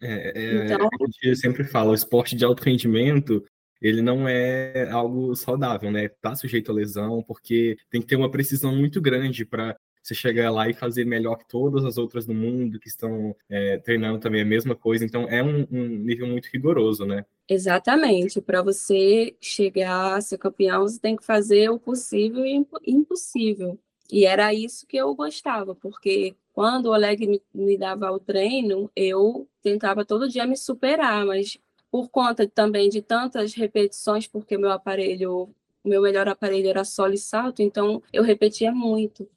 [0.01, 3.45] É, é, então, a gente sempre fala, o esporte de alto rendimento
[3.81, 6.09] ele não é algo saudável, né?
[6.09, 9.77] Tá sujeito a lesão, porque tem que ter uma precisão muito grande para
[10.09, 13.79] você chegar lá e fazer melhor que todas as outras do mundo que estão é,
[13.79, 15.05] treinando também a mesma coisa.
[15.05, 17.25] Então é um, um nível muito rigoroso, né?
[17.49, 18.41] Exatamente.
[18.41, 23.79] Para você chegar a ser campeão, você tem que fazer o possível e impossível.
[24.11, 28.91] E era isso que eu gostava, porque quando o Oleg me, me dava o treino,
[28.97, 31.59] eu tentava todo dia me superar, mas
[31.91, 37.19] por conta também de tantas repetições, porque meu aparelho, meu melhor aparelho era solo e
[37.19, 39.29] salto, então eu repetia muito.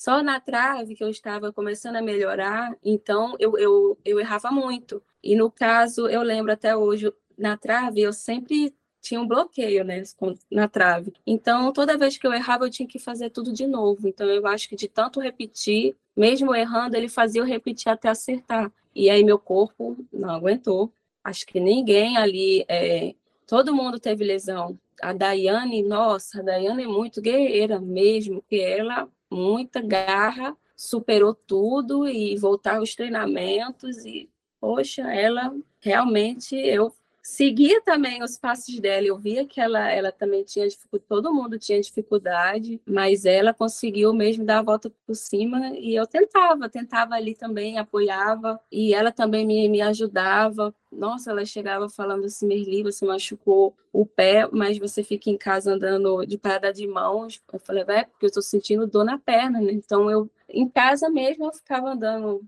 [0.00, 5.02] Só na trave que eu estava começando a melhorar, então eu, eu, eu errava muito.
[5.22, 10.02] E no caso, eu lembro até hoje, na trave, eu sempre tinha um bloqueio né,
[10.50, 11.12] na trave.
[11.26, 14.08] Então, toda vez que eu errava, eu tinha que fazer tudo de novo.
[14.08, 18.72] Então, eu acho que de tanto repetir, mesmo errando, ele fazia eu repetir até acertar.
[18.94, 20.90] E aí, meu corpo não aguentou.
[21.22, 23.14] Acho que ninguém ali, é...
[23.46, 24.78] todo mundo teve lesão.
[25.02, 32.08] A Daiane, nossa, a Daiane é muito guerreira mesmo, que ela muita garra, superou tudo
[32.08, 39.18] e voltar aos treinamentos e poxa, ela realmente eu seguia também os passos dela, eu
[39.18, 44.44] via que ela, ela também tinha dificuldade, todo mundo tinha dificuldade, mas ela conseguiu mesmo
[44.44, 49.46] dar a volta por cima e eu tentava, tentava ali também, apoiava e ela também
[49.46, 50.74] me, me ajudava.
[50.90, 55.72] Nossa, ela chegava falando assim, Merli, você machucou o pé, mas você fica em casa
[55.74, 57.40] andando de parada de mãos.
[57.52, 59.72] Eu falei, é porque eu tô sentindo dor na perna, né?
[59.72, 62.42] Então eu, em casa mesmo, eu ficava andando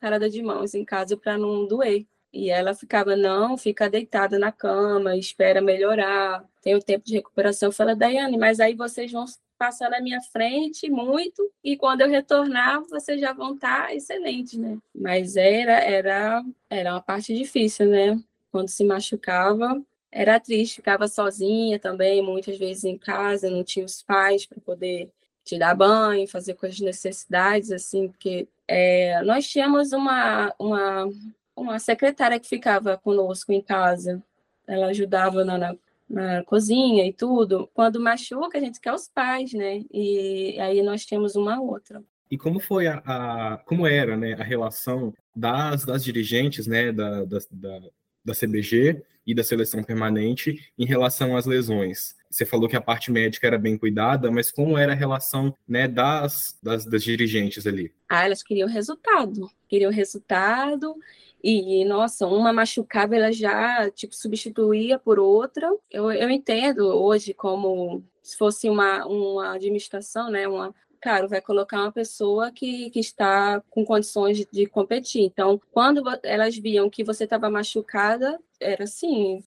[0.00, 2.06] parada de mãos em casa para não doer.
[2.36, 7.70] E ela ficava, não, fica deitada na cama, espera melhorar, tem o tempo de recuperação.
[7.70, 9.24] Eu falei, Daiane, mas aí vocês vão
[9.56, 14.76] passar na minha frente muito, e quando eu retornar, vocês já vão estar excelentes, né?
[14.94, 18.20] Mas era, era, era uma parte difícil, né?
[18.52, 24.02] Quando se machucava, era triste, ficava sozinha também, muitas vezes em casa, não tinha os
[24.02, 25.08] pais para poder
[25.42, 31.08] te dar banho, fazer com as necessidades, assim, porque é, nós tínhamos uma, uma
[31.56, 34.22] uma secretária que ficava conosco em casa.
[34.66, 35.76] Ela ajudava na, na,
[36.08, 37.68] na, cozinha e tudo.
[37.72, 39.82] Quando machuca, a gente quer os pais, né?
[39.90, 42.04] E aí nós temos uma outra.
[42.30, 47.24] E como foi a, a como era, né, a relação das, das dirigentes, né, da,
[47.24, 47.80] da, da,
[48.24, 52.16] da CBG e da seleção permanente em relação às lesões?
[52.28, 55.86] Você falou que a parte médica era bem cuidada, mas como era a relação né,
[55.86, 57.94] das, das, das dirigentes ali?
[58.08, 59.48] Ah, elas queriam resultado.
[59.68, 60.96] Queriam resultado
[61.42, 65.70] e, nossa, uma machucava, ela já, tipo, substituía por outra.
[65.90, 70.48] Eu, eu entendo hoje como se fosse uma, uma administração, né?
[70.48, 75.22] Uma, claro, vai colocar uma pessoa que, que está com condições de, competir.
[75.22, 79.44] Então, quando elas viam que você estava machucada, era assim,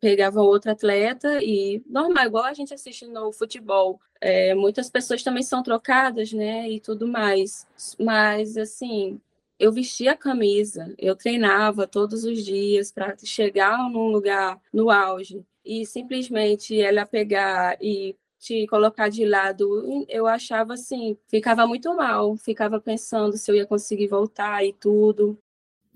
[0.00, 3.98] pegava outro atleta e normal, igual a gente assiste no futebol.
[4.20, 7.66] É, muitas pessoas também são trocadas, né, e tudo mais.
[7.98, 9.18] Mas, assim,
[9.60, 15.44] eu vestia a camisa, eu treinava todos os dias para chegar num lugar no auge
[15.62, 22.34] e simplesmente ela pegar e te colocar de lado, eu achava assim, ficava muito mal,
[22.38, 25.38] ficava pensando se eu ia conseguir voltar e tudo.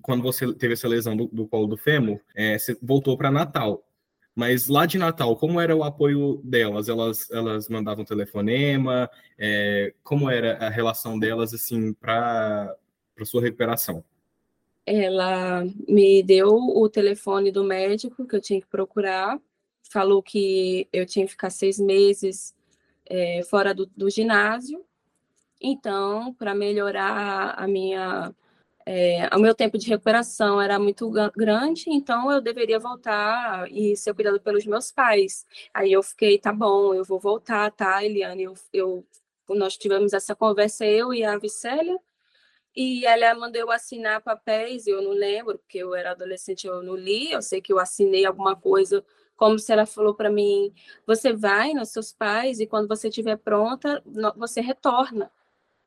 [0.03, 3.83] Quando você teve essa lesão do, do colo do fêmur, é, você voltou para Natal.
[4.37, 6.89] Mas lá de Natal, como era o apoio delas?
[6.89, 9.09] Elas, elas mandavam telefonema?
[9.39, 12.77] É, como era a relação delas assim para
[13.15, 14.05] para sua recuperação?
[14.87, 19.41] Ela me deu o telefone do médico que eu tinha que procurar,
[19.91, 22.55] falou que eu tinha que ficar seis meses
[23.07, 24.85] é, fora do, do, ginásio.
[25.61, 28.35] Então, para melhorar a minha,
[28.85, 34.13] é, o meu tempo de recuperação era muito grande, então eu deveria voltar e ser
[34.15, 35.47] cuidado pelos meus pais.
[35.73, 38.43] Aí eu fiquei, tá bom, eu vou voltar, tá, Eliane?
[38.45, 39.07] Eu, eu,
[39.49, 41.99] nós tivemos essa conversa, eu e a Vicélia,
[42.77, 46.97] e ela mandou eu assinar papéis, eu não lembro, porque eu era adolescente, eu não
[46.97, 49.05] li, eu sei que eu assinei alguma coisa,
[49.37, 50.73] como se ela falou para mim:
[51.07, 54.03] você vai nos seus pais e quando você estiver pronta,
[54.37, 55.31] você retorna.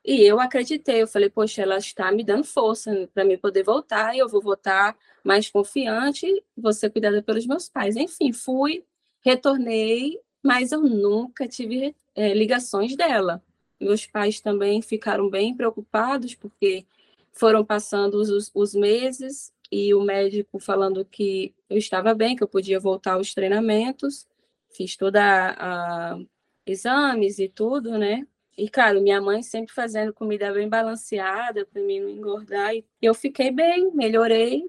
[0.06, 4.16] E eu acreditei, eu falei: poxa, ela está me dando força para me poder voltar,
[4.16, 6.26] e eu vou voltar mais confiante,
[6.58, 7.96] você cuidada pelos meus pais.
[7.98, 8.86] Enfim, fui,
[9.22, 13.44] retornei, mas eu nunca tive é, ligações dela.
[13.80, 16.86] Meus pais também ficaram bem preocupados, porque
[17.32, 22.48] foram passando os, os meses e o médico falando que eu estava bem, que eu
[22.48, 24.28] podia voltar aos treinamentos.
[24.70, 26.20] Fiz toda a, a
[26.66, 28.26] exames e tudo, né?
[28.58, 32.76] E, claro, minha mãe sempre fazendo comida bem balanceada para mim não engordar.
[32.76, 34.64] E eu fiquei bem, melhorei,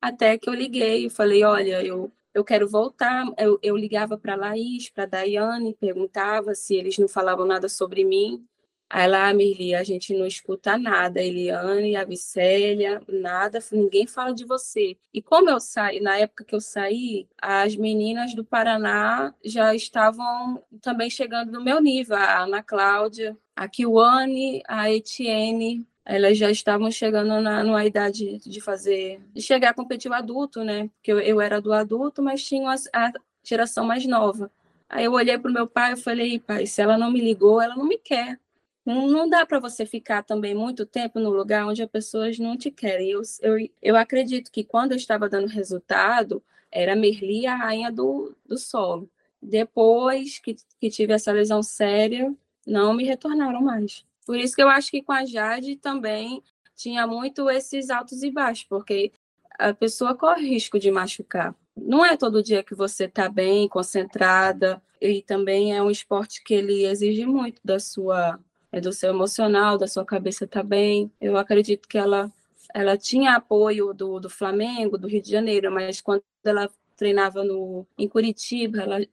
[0.00, 3.26] até que eu liguei e falei: olha, eu, eu quero voltar.
[3.38, 7.68] Eu, eu ligava para a Laís, para a Daiane, perguntava se eles não falavam nada
[7.68, 8.46] sobre mim.
[8.92, 14.34] Aí lá, Mirli, a gente não escuta nada, a Eliane, a Vicélia, nada, ninguém fala
[14.34, 14.96] de você.
[15.14, 20.60] E como eu saí, na época que eu saí, as meninas do Paraná já estavam
[20.82, 26.90] também chegando no meu nível, a Ana Cláudia, a Kiwane, a Etienne, elas já estavam
[26.90, 30.90] chegando na numa idade de fazer, de chegar a competir o adulto, né?
[30.96, 33.12] Porque eu, eu era do adulto, mas tinha a
[33.44, 34.50] geração mais nova.
[34.88, 37.62] Aí eu olhei para o meu pai e falei, pai, se ela não me ligou,
[37.62, 38.40] ela não me quer.
[38.84, 42.72] Não dá para você ficar também muito tempo no lugar onde as pessoas não te
[42.72, 43.10] querem.
[43.10, 46.42] Eu, eu, eu acredito que quando eu estava dando resultado,
[46.72, 49.08] era Merli a rainha do, do solo.
[49.40, 52.34] Depois que, que tive essa lesão séria,
[52.66, 54.04] não me retornaram mais.
[54.30, 56.40] Por isso que eu acho que com a Jade também
[56.76, 59.10] tinha muito esses altos e baixos, porque
[59.58, 61.52] a pessoa corre risco de machucar.
[61.76, 66.54] Não é todo dia que você está bem, concentrada, e também é um esporte que
[66.54, 68.38] ele exige muito da sua
[68.70, 71.10] é do seu emocional, da sua cabeça também.
[71.20, 72.32] Eu acredito que ela
[72.72, 77.84] ela tinha apoio do, do Flamengo, do Rio de Janeiro, mas quando ela treinava no,
[77.98, 79.04] em Curitiba, ela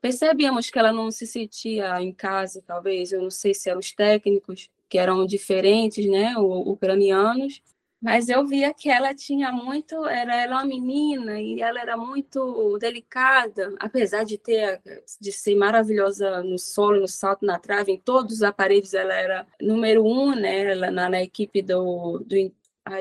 [0.00, 3.12] percebíamos que ela não se sentia em casa, talvez.
[3.12, 7.60] Eu não sei se eram os técnicos que eram diferentes, né, ucranianos,
[8.00, 12.78] mas eu via que ela tinha muito, era ela uma menina e ela era muito
[12.78, 14.80] delicada, apesar de ter
[15.20, 19.46] de ser maravilhosa no solo, no salto, na trave, em todos os aparelhos ela era
[19.60, 20.70] número um, né?
[20.72, 22.36] Ela, na, na equipe do, do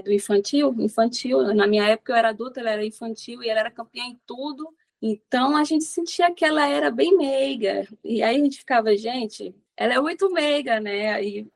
[0.03, 1.53] do infantil, infantil.
[1.53, 4.67] Na minha época eu era adulta, ela era infantil e ela era campeã em tudo.
[5.01, 7.87] Então a gente sentia que ela era bem meiga.
[8.03, 11.23] E aí a gente ficava, gente, ela é muito meiga, né?
[11.23, 11.47] E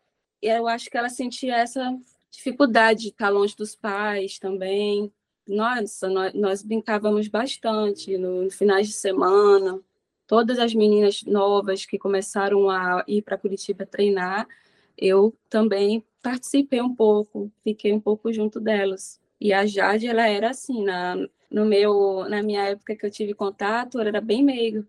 [0.41, 1.97] eu acho que ela sentia essa
[2.31, 5.11] dificuldade de estar longe dos pais também.
[5.47, 9.79] Nossa, nós, nós brincávamos bastante no, no finais de semana.
[10.27, 14.47] Todas as meninas novas que começaram a ir para Curitiba treinar,
[14.97, 19.19] eu também participei um pouco, fiquei um pouco junto delas.
[19.39, 21.15] E a Jade, ela era assim, na,
[21.51, 24.85] no meu, na minha época que eu tive contato, era bem meiga.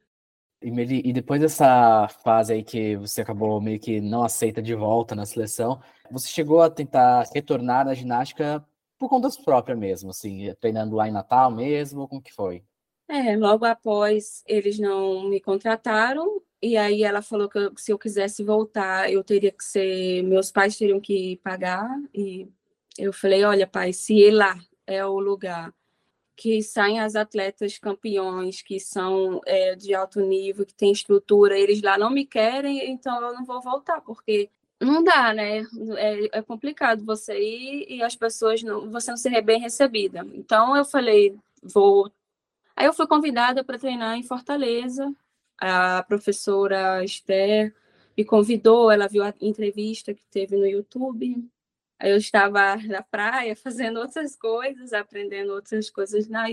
[0.62, 5.14] E, e depois dessa fase aí que você acabou meio que não aceita de volta
[5.14, 8.64] na seleção, você chegou a tentar retornar na ginástica
[8.96, 12.62] por conta própria mesmo, assim, treinando lá em Natal mesmo, como que foi?
[13.08, 17.98] É, logo após eles não me contrataram, e aí ela falou que eu, se eu
[17.98, 22.48] quisesse voltar, eu teria que ser, meus pais teriam que pagar, e
[22.96, 25.74] eu falei, olha pai, se lá é o lugar
[26.42, 31.80] que saem as atletas campeões, que são é, de alto nível, que tem estrutura, eles
[31.80, 34.50] lá não me querem, então eu não vou voltar, porque
[34.80, 35.60] não dá, né?
[35.96, 40.26] É, é complicado você ir e as pessoas não, você não ser bem recebida.
[40.34, 42.10] Então eu falei, vou.
[42.74, 45.14] Aí eu fui convidada para treinar em Fortaleza.
[45.56, 47.72] A professora Esther
[48.18, 51.48] me convidou, ela viu a entrevista que teve no YouTube.
[52.02, 56.28] Eu estava na praia fazendo outras coisas, aprendendo outras coisas.
[56.28, 56.46] Na...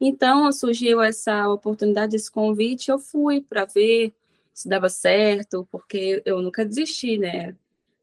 [0.00, 2.90] Então surgiu essa oportunidade, esse convite.
[2.90, 4.12] Eu fui para ver
[4.52, 7.54] se dava certo, porque eu nunca desisti, né?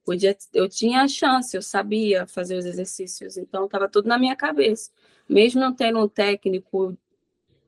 [0.06, 4.36] Podia, eu tinha a chance, eu sabia fazer os exercícios, então estava tudo na minha
[4.36, 4.92] cabeça.
[5.28, 6.96] Mesmo não tendo um técnico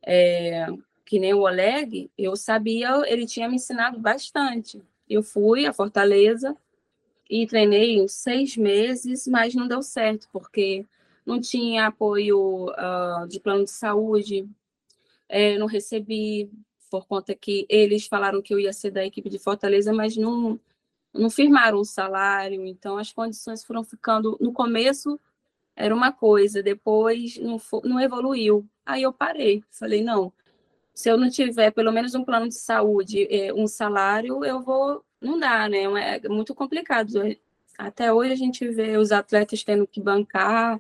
[0.06, 0.68] é,
[1.04, 4.82] que nem o Oleg, eu sabia, ele tinha me ensinado bastante.
[5.10, 6.56] Eu fui a Fortaleza
[7.30, 10.86] e treinei seis meses, mas não deu certo, porque
[11.26, 14.50] não tinha apoio uh, de plano de saúde,
[15.28, 16.50] é, não recebi,
[16.90, 20.60] por conta que eles falaram que eu ia ser da equipe de Fortaleza, mas não,
[21.14, 24.38] não firmaram o salário, então as condições foram ficando.
[24.40, 25.20] No começo
[25.76, 28.68] era uma coisa, depois não, não evoluiu.
[28.86, 30.34] Aí eu parei, falei: não,
[30.94, 35.04] se eu não tiver pelo menos um plano de saúde, é, um salário, eu vou.
[35.22, 35.84] Não dá, né?
[36.24, 37.10] É muito complicado.
[37.78, 40.80] Até hoje a gente vê os atletas tendo que bancar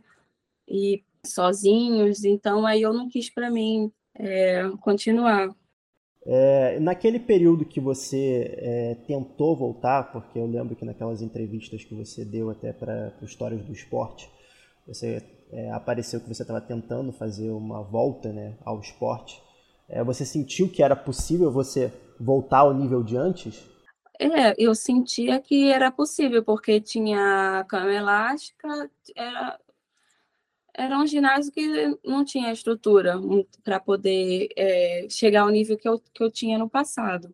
[0.68, 5.56] e sozinhos, então aí eu não quis para mim é, continuar.
[6.26, 11.96] É, naquele período que você é, tentou voltar, porque eu lembro que naquelas entrevistas que
[11.96, 14.30] você deu até para Histórias do Esporte,
[14.86, 19.42] você é, apareceu que você estava tentando fazer uma volta né, ao esporte.
[19.88, 23.64] É, você sentiu que era possível você voltar ao nível de antes?
[24.20, 29.59] É, eu sentia que era possível, porque tinha cama elástica, era,
[30.74, 33.15] era um ginásio que não tinha estrutura
[33.63, 37.34] para poder é, chegar ao nível que eu, que eu tinha no passado.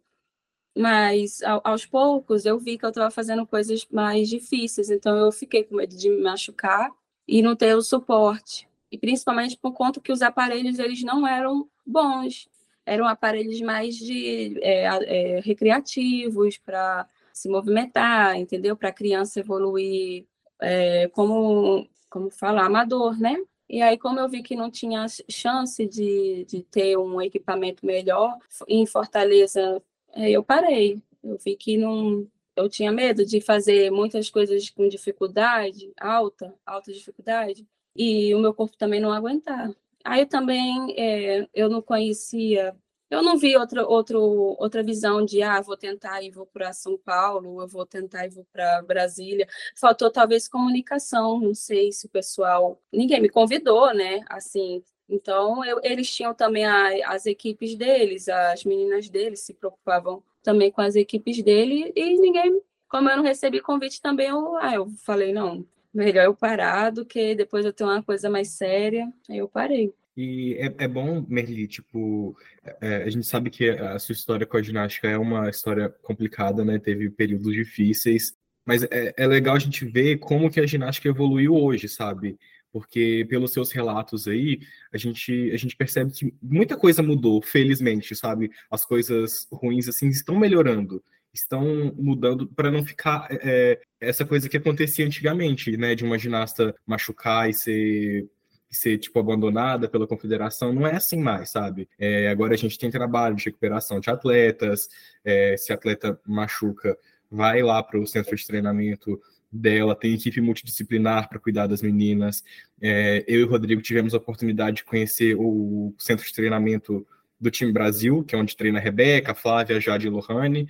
[0.77, 5.31] Mas ao, aos poucos eu vi que eu estava fazendo coisas mais difíceis, então eu
[5.31, 6.91] fiquei com medo de me machucar
[7.27, 8.67] e não ter o suporte.
[8.91, 12.49] E principalmente por conta que os aparelhos eles não eram bons
[12.85, 18.75] eram aparelhos mais de é, é, recreativos para se movimentar, entendeu?
[18.75, 20.25] Para a criança evoluir
[20.61, 23.37] é, como, como falar, amador, né?
[23.69, 28.37] E aí, como eu vi que não tinha chance de, de ter um equipamento melhor
[28.67, 29.81] em Fortaleza,
[30.13, 31.01] é, eu parei.
[31.23, 36.91] Eu vi que não, eu tinha medo de fazer muitas coisas com dificuldade, alta, alta
[36.91, 37.65] dificuldade,
[37.95, 39.73] e o meu corpo também não aguentar.
[40.03, 42.75] Aí também é, eu não conhecia,
[43.09, 44.19] eu não vi outra, outro,
[44.59, 48.29] outra visão de, ah, vou tentar e vou para São Paulo, eu vou tentar e
[48.29, 49.47] vou para Brasília.
[49.75, 54.21] Faltou talvez comunicação, não sei se o pessoal, ninguém me convidou, né?
[54.29, 60.23] Assim, então eu, eles tinham também a, as equipes deles, as meninas deles se preocupavam
[60.41, 64.73] também com as equipes dele e ninguém, como eu não recebi convite também, eu, ah,
[64.73, 69.11] eu falei, não, melhor eu parar do que depois eu ter uma coisa mais séria.
[69.29, 69.93] Aí eu parei.
[70.15, 72.37] E é, é bom, Merli, tipo,
[72.81, 76.63] é, a gente sabe que a sua história com a ginástica é uma história complicada,
[76.63, 76.77] né?
[76.77, 78.35] Teve períodos difíceis,
[78.65, 82.37] mas é, é legal a gente ver como que a ginástica evoluiu hoje, sabe?
[82.71, 84.59] Porque pelos seus relatos aí,
[84.91, 88.51] a gente, a gente percebe que muita coisa mudou, felizmente, sabe?
[88.69, 91.03] As coisas ruins, assim, estão melhorando
[91.33, 96.75] estão mudando para não ficar é, essa coisa que acontecia antigamente, né, de uma ginasta
[96.85, 98.29] machucar e ser
[98.73, 101.87] ser tipo abandonada pela confederação, não é assim mais, sabe?
[101.97, 104.89] É, agora a gente tem trabalho de recuperação de atletas,
[105.23, 106.97] é, se atleta machuca,
[107.29, 109.21] vai lá para o centro de treinamento
[109.51, 112.43] dela, tem equipe multidisciplinar para cuidar das meninas.
[112.81, 117.05] É, eu e o Rodrigo tivemos a oportunidade de conhecer o centro de treinamento
[117.39, 120.67] do time Brasil, que é onde treina a Rebeca, a Flávia, a Jade e Lohane,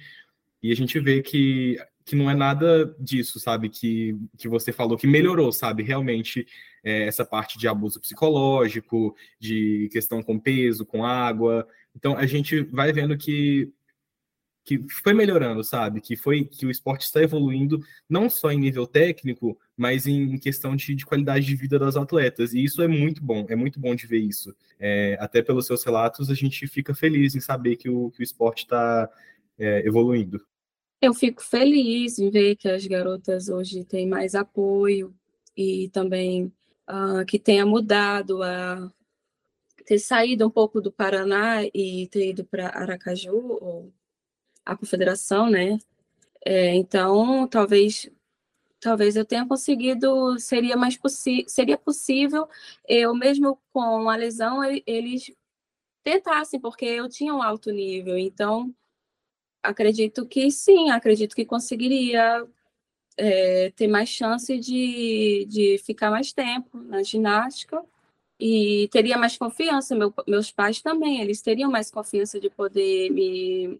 [0.63, 3.69] e a gente vê que, que não é nada disso, sabe?
[3.69, 5.83] Que, que você falou que melhorou, sabe?
[5.83, 6.47] Realmente
[6.83, 11.67] é, essa parte de abuso psicológico, de questão com peso, com água.
[11.95, 13.71] Então a gente vai vendo que
[14.65, 15.99] que foi melhorando, sabe?
[15.99, 20.75] Que foi que o esporte está evoluindo não só em nível técnico, mas em questão
[20.75, 22.53] de, de qualidade de vida das atletas.
[22.53, 24.55] E isso é muito bom, é muito bom de ver isso.
[24.79, 28.23] É, até pelos seus relatos, a gente fica feliz em saber que o, que o
[28.23, 29.09] esporte está
[29.57, 30.41] é, evoluindo.
[31.03, 35.13] Eu fico feliz em ver que as garotas hoje têm mais apoio
[35.53, 36.45] e também
[36.89, 38.89] uh, que tenha mudado a
[39.85, 43.93] ter saído um pouco do Paraná e ter ido para Aracaju, ou
[44.65, 45.77] a confederação, né?
[46.45, 48.09] É, então, talvez
[48.79, 50.97] talvez eu tenha conseguido, seria mais
[51.47, 52.47] seria possível
[52.87, 55.29] eu mesmo com a lesão eles
[56.01, 58.73] tentassem, porque eu tinha um alto nível, então
[59.63, 62.45] acredito que sim, acredito que conseguiria
[63.17, 67.83] é, ter mais chance de, de ficar mais tempo na ginástica
[68.39, 69.95] e teria mais confiança.
[69.95, 73.79] Meu, meus pais também, eles teriam mais confiança de poder me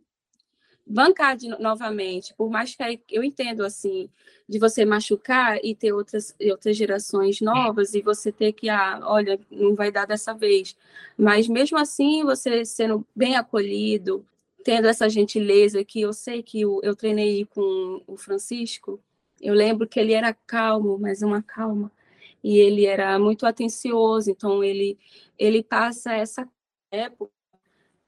[0.86, 4.09] bancar de, novamente, por mais que eu entendo assim,
[4.47, 9.39] de você machucar e ter outras, outras gerações novas e você ter que, ah, olha,
[9.49, 10.75] não vai dar dessa vez.
[11.17, 14.25] Mas mesmo assim, você sendo bem acolhido,
[14.64, 19.01] tendo essa gentileza que eu sei que eu, eu treinei com o Francisco,
[19.41, 21.91] eu lembro que ele era calmo, mas uma calma,
[22.43, 24.97] e ele era muito atencioso, então ele
[25.38, 26.47] ele passa essa
[26.91, 27.32] época,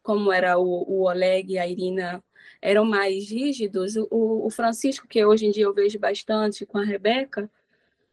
[0.04, 2.24] como era o, o Oleg e a Irina
[2.62, 4.08] eram mais rígidos, o,
[4.46, 7.50] o Francisco, que hoje em dia eu vejo bastante com a Rebeca,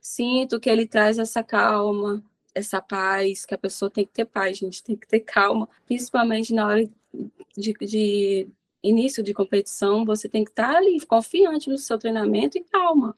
[0.01, 2.23] sinto que ele traz essa calma,
[2.55, 6.53] essa paz, que a pessoa tem que ter paz, gente tem que ter calma, principalmente
[6.53, 6.91] na hora
[7.57, 8.49] de, de
[8.83, 13.17] início de competição, você tem que estar ali confiante no seu treinamento e calma.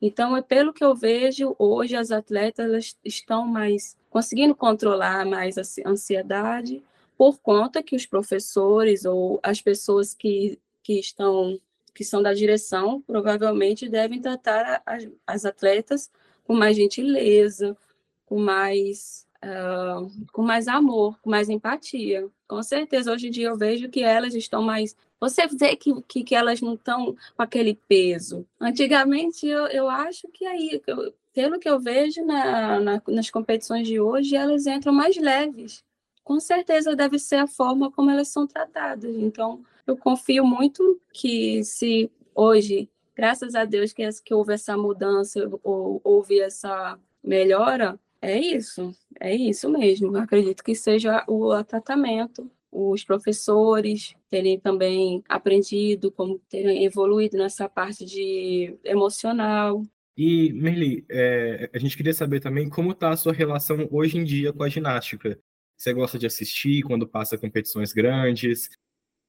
[0.00, 5.62] Então, é pelo que eu vejo, hoje as atletas estão mais conseguindo controlar mais a
[5.86, 6.82] ansiedade
[7.16, 11.58] por conta que os professores ou as pessoas que, que estão
[11.94, 16.08] que são da direção provavelmente devem tratar as, as atletas
[16.44, 17.76] com mais gentileza,
[18.24, 22.28] com mais uh, com mais amor, com mais empatia.
[22.48, 24.96] Com certeza, hoje em dia eu vejo que elas estão mais.
[25.20, 28.46] Você vê que, que, que elas não estão com aquele peso.
[28.58, 33.86] Antigamente, eu, eu acho que aí, eu, pelo que eu vejo na, na, nas competições
[33.86, 35.84] de hoje, elas entram mais leves.
[36.24, 39.14] Com certeza deve ser a forma como elas são tratadas.
[39.14, 45.50] Então, eu confio muito que se hoje, graças a Deus que, que houve essa mudança,
[45.62, 50.16] ou, houve essa melhora, é isso, é isso mesmo.
[50.16, 57.68] Eu acredito que seja o, tratamento, os professores terem também aprendido, como terem evoluído nessa
[57.68, 59.82] parte de emocional.
[60.16, 64.24] E, Merli, é, a gente queria saber também como está a sua relação hoje em
[64.24, 65.38] dia com a ginástica.
[65.76, 68.68] Você gosta de assistir quando passa competições grandes?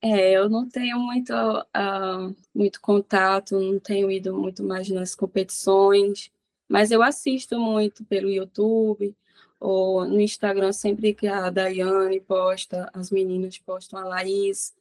[0.02, 6.32] É, eu não tenho muito, uh, muito contato, não tenho ido muito mais nas competições,
[6.70, 9.16] mas eu assisto muito pelo YouTube
[9.60, 14.74] ou no Instagram, sempre que a Daiane posta, as meninas postam a Laís,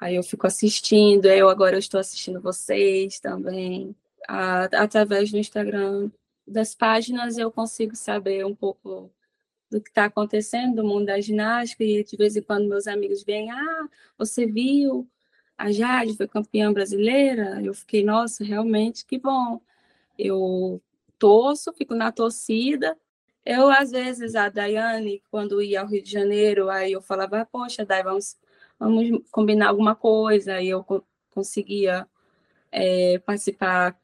[0.00, 3.96] aí eu fico assistindo, eu agora estou assistindo vocês também.
[4.30, 6.10] Uh, através do Instagram
[6.46, 9.10] das páginas eu consigo saber um pouco
[9.70, 13.24] do que está acontecendo no mundo da ginástica, e de vez em quando meus amigos
[13.24, 13.88] vêm, ah,
[14.18, 15.08] você viu,
[15.56, 17.60] a Jade foi campeã brasileira?
[17.62, 19.60] Eu fiquei, nossa, realmente, que bom.
[20.18, 20.80] Eu
[21.18, 22.96] torço, fico na torcida.
[23.44, 27.84] Eu, às vezes, a Daiane, quando ia ao Rio de Janeiro, aí eu falava, poxa,
[27.84, 28.36] Dai, vamos,
[28.78, 30.84] vamos combinar alguma coisa, aí eu
[31.30, 32.06] conseguia
[32.70, 33.98] é, participar,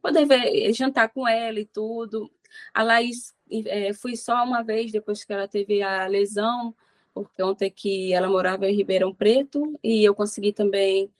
[0.00, 2.30] poder ver, jantar com ela e tudo.
[2.72, 6.74] A Laís é, fui só uma vez depois que ela teve a lesão,
[7.12, 11.10] porque ontem que ela morava em Ribeirão Preto, e eu consegui também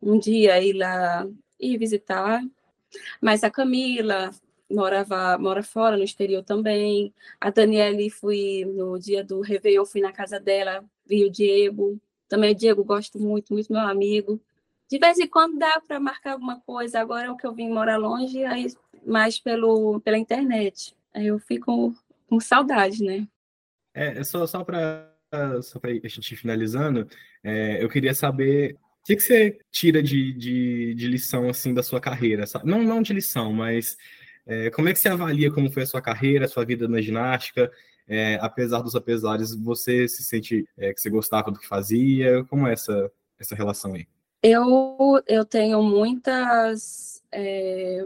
[0.00, 1.26] um dia ir lá
[1.58, 2.42] e visitar.
[3.20, 4.30] Mas a Camila
[4.70, 7.12] morava mora fora no exterior também.
[7.40, 12.00] A Daniele fui no dia do Réveillon, fui na casa dela, vi o Diego.
[12.28, 14.40] Também o Diego gosto muito, muito meu amigo.
[14.88, 17.00] De vez em quando dá para marcar alguma coisa.
[17.00, 18.66] Agora é o que eu vim morar longe, aí
[19.06, 20.94] mais pelo pela internet.
[21.14, 21.94] Aí eu fico
[22.28, 23.26] com saudade, né?
[23.94, 25.12] É, só, só para
[25.62, 27.08] só a gente finalizando,
[27.42, 31.82] é, eu queria saber o que, que você tira de, de, de, lição assim da
[31.82, 32.44] sua carreira?
[32.64, 33.96] Não, não de lição, mas
[34.46, 37.00] é, como é que você avalia como foi a sua carreira, a sua vida na
[37.00, 37.70] ginástica?
[38.06, 42.44] É, apesar dos apesares, você se sente é, que você gostava do que fazia?
[42.44, 44.06] Como é essa, essa relação aí?
[44.42, 48.04] Eu, eu tenho muitas é,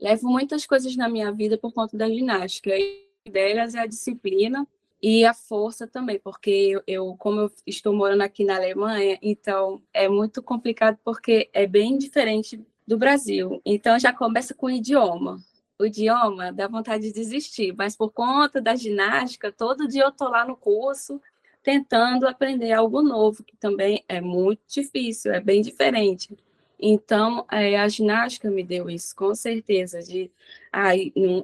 [0.00, 2.70] levo muitas coisas na minha vida por conta da ginástica.
[2.76, 4.66] E delas é a disciplina
[5.02, 10.08] e a força também, porque eu, como eu estou morando aqui na Alemanha, então é
[10.08, 13.60] muito complicado porque é bem diferente do Brasil.
[13.64, 15.38] Então já começa com o idioma.
[15.78, 20.28] O idioma dá vontade de desistir, mas por conta da ginástica, todo dia eu tô
[20.28, 21.20] lá no curso
[21.62, 26.36] tentando aprender algo novo, que também é muito difícil, é bem diferente.
[26.78, 30.30] Então, é, a ginástica me deu isso, com certeza, de,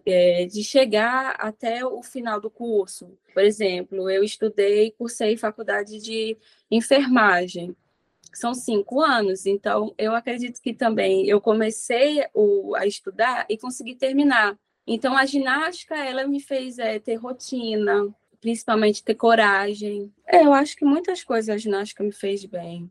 [0.04, 3.18] é, de chegar até o final do curso.
[3.32, 6.36] Por exemplo, eu estudei, cursei faculdade de
[6.70, 7.74] enfermagem,
[8.32, 13.94] são cinco anos, então eu acredito que também eu comecei o, a estudar e consegui
[13.94, 14.58] terminar.
[14.86, 18.08] Então, a ginástica, ela me fez é, ter rotina,
[18.40, 20.12] principalmente ter coragem.
[20.26, 22.90] É, eu acho que muitas coisas a ginástica me fez bem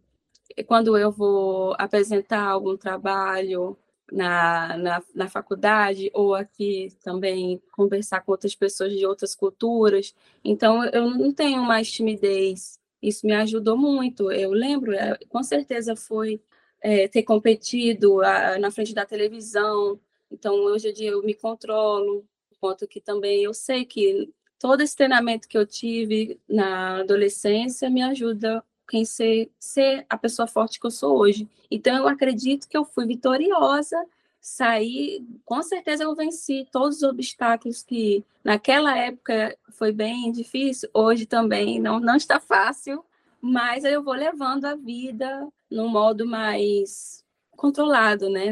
[0.67, 3.77] quando eu vou apresentar algum trabalho
[4.11, 10.13] na, na, na, faculdade ou aqui também conversar com outras pessoas de outras culturas.
[10.43, 12.79] Então, eu não tenho mais timidez.
[13.01, 14.31] Isso me ajudou muito.
[14.31, 16.41] Eu lembro, é, com certeza foi
[16.81, 19.99] é, ter competido a, na frente da televisão.
[20.29, 22.25] Então, hoje em dia eu me controlo,
[22.59, 28.01] quanto que também eu sei que todo esse treinamento que eu tive na adolescência me
[28.01, 31.47] ajuda quem ser, ser a pessoa forte que eu sou hoje.
[31.71, 34.05] Então, eu acredito que eu fui vitoriosa,
[34.41, 41.25] saí, com certeza eu venci todos os obstáculos que naquela época foi bem difícil, hoje
[41.25, 43.01] também não, não está fácil,
[43.39, 47.23] mas eu vou levando a vida num modo mais
[47.55, 48.47] controlado, né,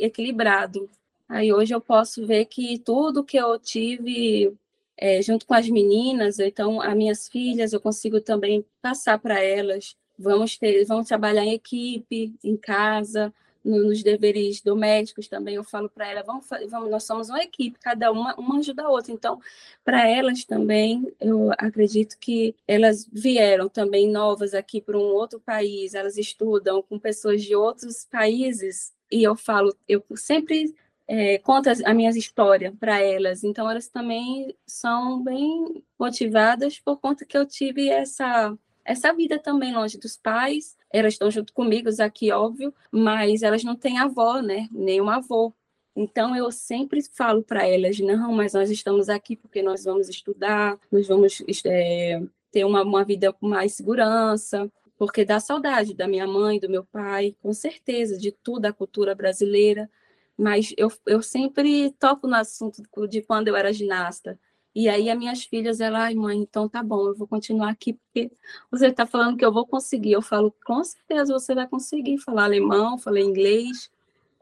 [0.00, 0.90] equilibrado.
[1.28, 4.52] Aí hoje eu posso ver que tudo que eu tive
[4.96, 9.96] é, junto com as meninas, então as minhas filhas, eu consigo também passar para elas.
[10.18, 13.32] Vamos ter, vamos trabalhar em equipe, em casa,
[13.66, 15.56] no, nos deveres domésticos também.
[15.56, 18.88] Eu falo para elas, vamos, vamos, nós somos uma equipe, cada uma, uma ajuda a
[18.88, 19.12] outra.
[19.12, 19.40] Então,
[19.84, 25.94] para elas também, eu acredito que elas vieram também novas aqui para um outro país,
[25.94, 28.94] elas estudam com pessoas de outros países.
[29.10, 30.74] E eu falo, eu sempre
[31.08, 33.44] é, conta as, minhas histórias para elas.
[33.44, 39.74] Então, elas também são bem motivadas por conta que eu tive essa, essa vida também
[39.74, 40.76] longe dos pais.
[40.92, 44.68] Elas estão junto comigo aqui, óbvio, mas elas não têm avó, né?
[44.72, 45.54] Nem avô.
[45.94, 50.78] Então, eu sempre falo para elas: não, mas nós estamos aqui porque nós vamos estudar,
[50.90, 54.70] nós vamos é, ter uma, uma vida com mais segurança.
[54.98, 59.14] porque dá saudade da minha mãe, do meu pai, com certeza, de tudo a cultura
[59.14, 59.90] brasileira,
[60.36, 64.38] mas eu, eu sempre toco no assunto de quando eu era ginasta.
[64.74, 67.94] E aí as minhas filhas, ela, ai mãe, então tá bom, eu vou continuar aqui,
[67.94, 68.30] porque
[68.70, 70.12] você está falando que eu vou conseguir.
[70.12, 73.90] Eu falo, com certeza você vai conseguir falar alemão, falar inglês.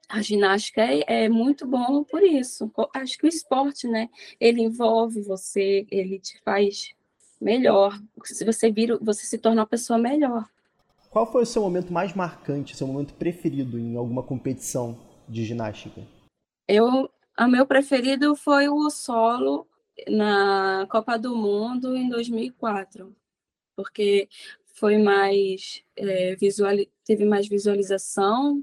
[0.08, 2.68] A ginástica é, é muito bom por isso.
[2.92, 6.92] Acho que o esporte, né, ele envolve você, ele te faz
[7.40, 7.96] melhor.
[8.24, 10.48] Se você vira, você se torna uma pessoa melhor.
[11.10, 16.02] Qual foi o seu momento mais marcante, seu momento preferido em alguma competição de ginástica?
[16.68, 19.66] Eu, o meu preferido foi o solo
[20.08, 23.14] na Copa do Mundo em 2004,
[23.76, 24.28] porque
[24.74, 28.58] foi mais é, visual, teve mais visualização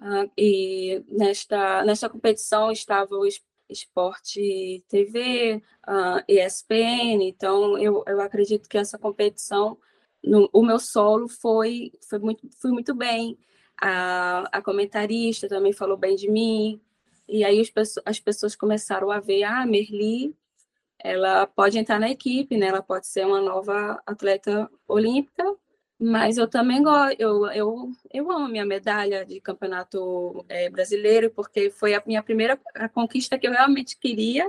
[0.00, 3.26] uh, e nesta nesta competição estava o
[3.68, 9.78] Esporte TV, uh, ESPN, então eu, eu acredito que essa competição,
[10.22, 13.38] no, o meu solo foi, foi muito, foi muito bem,
[13.84, 16.80] a, a comentarista também falou bem de mim,
[17.28, 20.36] e aí as, as pessoas começaram a ver, ah, Merli,
[21.00, 22.66] ela pode entrar na equipe, né?
[22.66, 25.44] ela pode ser uma nova atleta olímpica,
[25.98, 31.68] mas eu também gosto, eu, eu, eu amo minha medalha de campeonato é, brasileiro, porque
[31.70, 34.48] foi a minha primeira a conquista que eu realmente queria,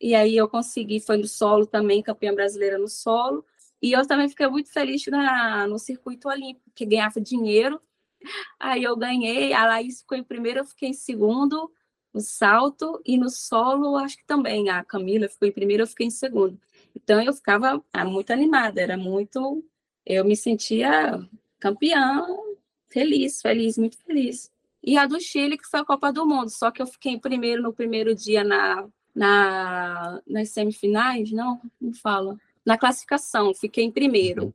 [0.00, 3.44] e aí eu consegui, foi no solo também, campeã brasileira no solo,
[3.82, 7.78] e eu também fiquei muito feliz na, no circuito olímpico, que ganhava dinheiro,
[8.58, 11.70] aí eu ganhei, a Laís ficou em primeiro, eu fiquei em segundo,
[12.12, 16.06] no salto, e no solo, acho que também, a Camila ficou em primeiro, eu fiquei
[16.06, 16.60] em segundo.
[16.94, 19.64] Então eu ficava ah, muito animada, era muito
[20.04, 21.20] eu me sentia
[21.58, 22.26] campeã,
[22.88, 24.50] feliz, feliz, muito feliz.
[24.82, 27.18] E a do Chile, que foi a Copa do Mundo, só que eu fiquei em
[27.18, 33.92] primeiro no primeiro dia na, na, nas semifinais, não, não fala, na classificação, fiquei em
[33.92, 34.54] primeiro.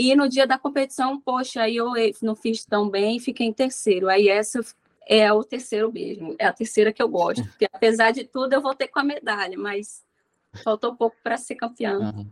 [0.00, 1.92] E no dia da competição, poxa, aí eu
[2.22, 4.08] não fiz tão bem, fiquei em terceiro.
[4.08, 4.58] Aí essa
[5.06, 7.44] é o terceiro mesmo, é a terceira que eu gosto.
[7.44, 10.02] Porque apesar de tudo, eu voltei com a medalha, mas
[10.64, 11.98] faltou pouco para ser campeã.
[11.98, 12.26] Uhum.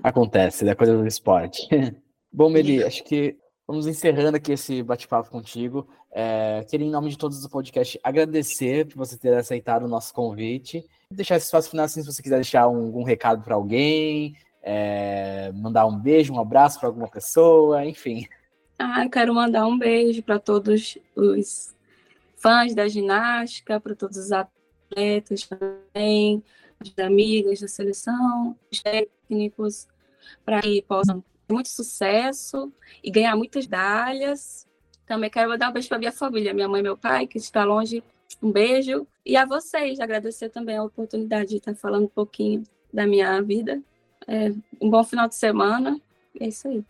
[0.00, 1.68] Acontece, é coisa do esporte.
[2.32, 3.36] Bom, Meli, acho que
[3.66, 5.88] vamos encerrando aqui esse bate-papo contigo.
[6.12, 10.14] É, queria, em nome de todos do podcast, agradecer por você ter aceitado o nosso
[10.14, 10.86] convite.
[11.10, 15.50] Deixar esse espaço final, assim, se você quiser deixar um, um recado para alguém, é,
[15.52, 18.26] mandar um beijo, um abraço para alguma pessoa, enfim.
[18.78, 21.74] Ah, eu quero mandar um beijo para todos os
[22.36, 26.42] fãs da ginástica, para todos os atletas também,
[26.80, 29.86] as amigas da seleção, os técnicos,
[30.44, 34.66] para que possam ter muito sucesso e ganhar muitas medalhas.
[35.06, 37.64] Também quero mandar um beijo para minha família, minha mãe e meu pai, que está
[37.64, 38.02] longe.
[38.42, 39.06] Um beijo.
[39.24, 43.82] E a vocês, agradecer também a oportunidade de estar falando um pouquinho da minha vida.
[44.26, 46.00] É, um bom final de semana.
[46.40, 46.84] É isso aí.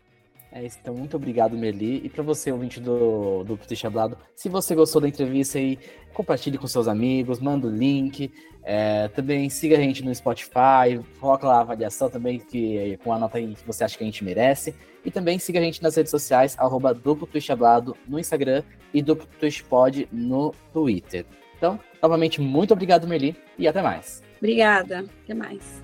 [0.55, 2.01] É isso, então muito obrigado, Meli.
[2.05, 5.79] E para você, ouvinte do, do Puti Chablado, se você gostou da entrevista aí,
[6.13, 8.31] compartilhe com seus amigos, manda o link.
[8.63, 13.17] É, também siga a gente no Spotify, coloca lá a avaliação também que, com a
[13.17, 14.75] nota aí que você acha que a gente merece.
[15.03, 18.61] E também siga a gente nas redes sociais, arroba Duplo Hablado no Instagram
[18.93, 19.27] e Duplo
[19.67, 21.25] Pod no Twitter.
[21.57, 24.21] Então, novamente, muito obrigado, Meli, e até mais.
[24.37, 25.81] Obrigada, até mais.